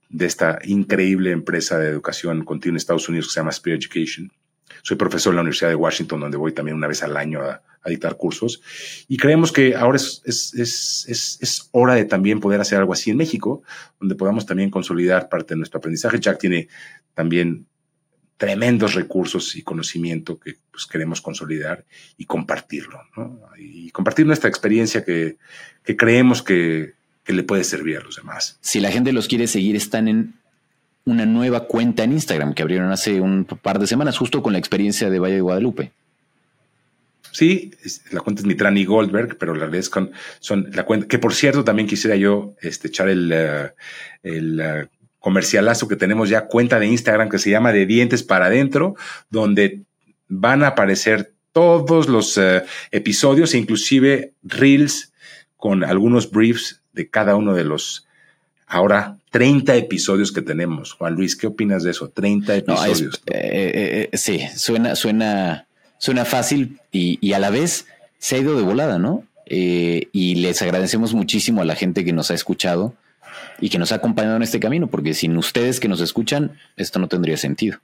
[0.09, 4.31] de, esta increíble empresa de educación continua en Estados Unidos que se llama Spirit Education.
[4.81, 7.61] Soy profesor en la Universidad de Washington, donde voy también una vez al año a,
[7.89, 8.61] dictar cursos.
[9.07, 13.63] Y creemos que ahora es, es, hora de también poder hacer algo así en México,
[13.99, 16.19] donde podamos también consolidar parte de nuestro aprendizaje.
[16.19, 16.67] Jack tiene
[17.13, 17.65] también
[18.37, 21.85] tremendos recursos y conocimiento que pues, queremos consolidar
[22.17, 22.99] y compartirlo,
[23.57, 25.37] Y compartir nuestra experiencia que,
[25.83, 28.57] creemos que, que, le puede servir a los demás.
[28.61, 30.33] Si la gente los quiere seguir, están en
[31.05, 34.59] una nueva cuenta en Instagram que abrieron hace un par de semanas, justo con la
[34.59, 35.91] experiencia de Valle de Guadalupe.
[37.35, 37.71] Sí,
[38.11, 39.91] la cuenta es Mitrani Goldberg, pero la realidad es
[40.39, 43.73] son la cuenta, que por cierto también quisiera yo este, echar el, eh,
[44.23, 44.87] el eh,
[45.19, 48.95] comercialazo que tenemos ya cuenta de Instagram que se llama De Dientes para Adentro,
[49.29, 49.81] donde
[50.29, 55.11] van a aparecer todos los eh, episodios, inclusive reels
[55.57, 58.07] con algunos briefs de cada uno de los
[58.67, 60.93] ahora 30 episodios que tenemos.
[60.93, 62.09] Juan Luis, ¿qué opinas de eso?
[62.09, 63.21] 30 episodios.
[63.27, 65.67] Eh, eh, eh, sí, suena, suena,
[65.97, 67.87] suena fácil y, a la vez
[68.17, 69.23] se ha ido de volada, ¿no?
[69.47, 72.95] y les agradecemos muchísimo a la gente que nos ha escuchado
[73.59, 76.97] y que nos ha acompañado en este camino, porque sin ustedes que nos escuchan, esto
[76.97, 77.79] no tendría sentido.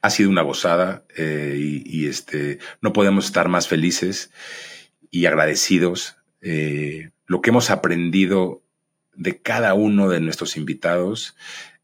[0.00, 4.30] Ha sido una gozada y, y, este, no podemos estar más felices
[5.10, 6.16] y agradecidos.
[6.40, 8.62] lo que hemos aprendido
[9.16, 11.34] de cada uno de nuestros invitados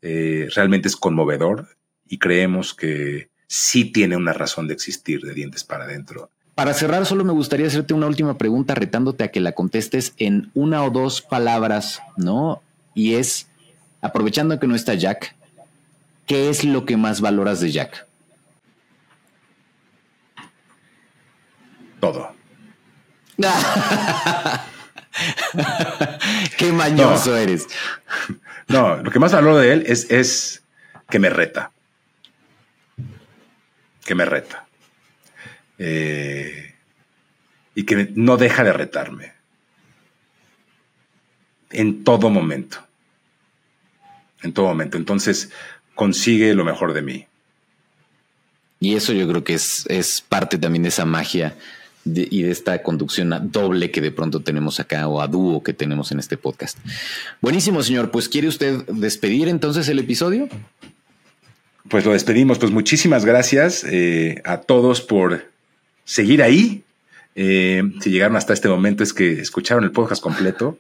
[0.03, 1.77] eh, realmente es conmovedor
[2.07, 6.31] y creemos que sí tiene una razón de existir de dientes para adentro.
[6.55, 10.51] Para cerrar, solo me gustaría hacerte una última pregunta retándote a que la contestes en
[10.55, 12.63] una o dos palabras, ¿no?
[12.95, 13.49] Y es,
[14.01, 15.37] aprovechando que no está Jack,
[16.25, 18.07] ¿qué es lo que más valoras de Jack?
[22.01, 22.33] Todo.
[26.57, 27.67] Qué mañoso eres.
[28.69, 30.63] No, lo que más hablo de él es, es
[31.11, 31.71] que me reta.
[34.05, 34.67] Que me reta.
[35.79, 36.75] Eh,
[37.75, 39.33] y que no deja de retarme.
[41.71, 42.79] En todo momento.
[44.43, 44.97] En todo momento.
[44.97, 45.51] Entonces,
[45.95, 47.27] consigue lo mejor de mí.
[48.81, 51.57] Y eso yo creo que es, es parte también de esa magia
[52.05, 56.11] y de esta conducción doble que de pronto tenemos acá o a dúo que tenemos
[56.11, 56.79] en este podcast.
[57.41, 58.11] Buenísimo, señor.
[58.11, 60.49] Pues quiere usted despedir entonces el episodio.
[61.93, 62.59] Pues lo despedimos.
[62.59, 65.45] Pues muchísimas gracias eh, a todos por
[66.07, 66.85] seguir ahí.
[67.35, 70.79] Eh, si llegaron hasta este momento es que escucharon el podcast completo.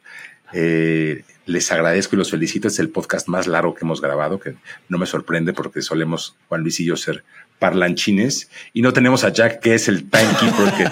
[0.54, 2.68] Eh, les agradezco y los felicito.
[2.68, 4.54] Es el podcast más largo que hemos grabado, que
[4.88, 7.24] no me sorprende porque solemos, Juan Luis y yo, ser
[7.58, 8.48] parlanchines.
[8.72, 10.90] Y no tenemos a Jack, que es el timekeeper, que,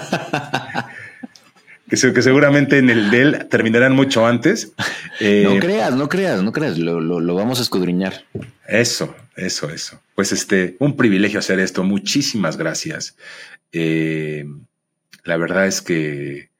[1.95, 4.71] que, que seguramente en el de él terminarán mucho antes.
[5.19, 8.25] Eh, no creas, no creas, no creas, lo, lo, vamos a escudriñar.
[8.67, 10.01] Eso, eso, eso.
[10.15, 11.83] Pues este, un privilegio hacer esto.
[11.83, 13.17] Muchísimas gracias.
[13.71, 14.45] Eh,
[15.23, 16.51] la verdad es que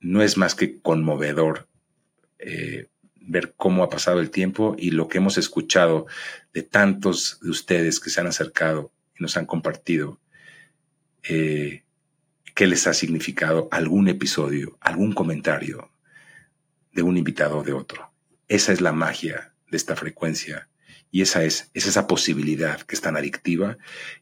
[0.00, 1.68] no es más que conmovedor
[2.38, 6.06] eh, ver cómo ha pasado el tiempo y lo que hemos escuchado
[6.52, 10.20] de tantos de ustedes que se han acercado y nos han compartido.
[11.22, 11.84] Eh,
[12.54, 15.90] qué les ha significado algún episodio, algún comentario
[16.92, 18.12] de un invitado o de otro.
[18.48, 20.68] Esa es la magia de esta frecuencia
[21.12, 23.76] y esa es, esa posibilidad que es tan adictiva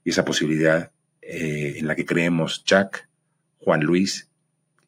[0.05, 0.91] y esa posibilidad
[1.23, 3.09] eh, en la que creemos Jack,
[3.61, 4.29] Juan Luis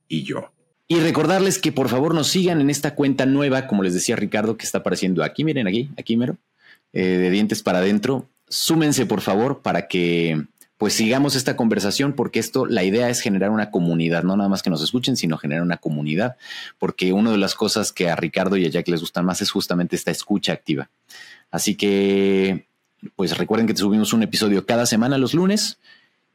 [0.09, 0.53] y yo.
[0.89, 4.57] Y recordarles que por favor nos sigan en esta cuenta nueva, como les decía Ricardo,
[4.57, 6.37] que está apareciendo aquí, miren aquí, aquí mero,
[6.93, 8.29] eh, de dientes para adentro.
[8.49, 10.43] Súmense por favor para que
[10.77, 14.65] pues sigamos esta conversación porque esto, la idea es generar una comunidad, no nada más
[14.65, 16.37] que nos escuchen, sino generar una comunidad,
[16.81, 19.53] porque una de las cosas que a Ricardo y a Jack les gustan más es
[19.53, 20.91] justamente esta escucha activa.
[21.53, 22.67] Así que,
[23.15, 25.79] pues recuerden que subimos un episodio cada semana los lunes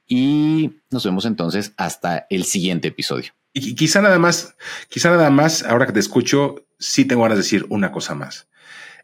[0.07, 3.33] y nos vemos entonces hasta el siguiente episodio.
[3.51, 4.55] Y quizá nada más,
[4.87, 8.47] quizá nada más, ahora que te escucho, sí tengo ganas de decir una cosa más.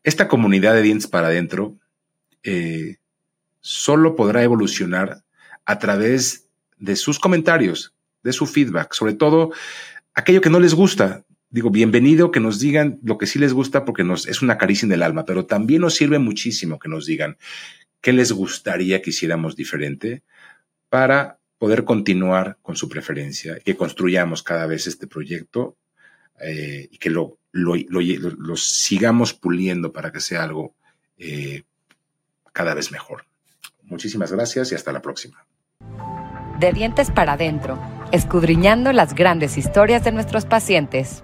[0.04, 1.76] Esta comunidad de dientes para adentro
[2.44, 2.98] eh,
[3.60, 5.24] solo podrá evolucionar
[5.66, 6.46] a través
[6.78, 9.52] de sus comentarios, de su feedback, sobre todo
[10.14, 11.24] aquello que no les gusta.
[11.54, 14.88] Digo, bienvenido que nos digan lo que sí les gusta porque nos es una caricia
[14.88, 17.38] en el alma, pero también nos sirve muchísimo que nos digan
[18.02, 20.24] qué les gustaría que hiciéramos diferente
[20.90, 25.78] para poder continuar con su preferencia, que construyamos cada vez este proyecto
[26.40, 27.38] eh, y que lo,
[28.56, 30.74] sigamos puliendo para que sea algo
[31.20, 31.62] eh,
[32.52, 33.28] cada vez mejor.
[33.84, 35.46] Muchísimas gracias y hasta la próxima.
[36.60, 37.80] De dientes para adentro,
[38.12, 41.24] escudriñando las grandes historias de nuestros pacientes.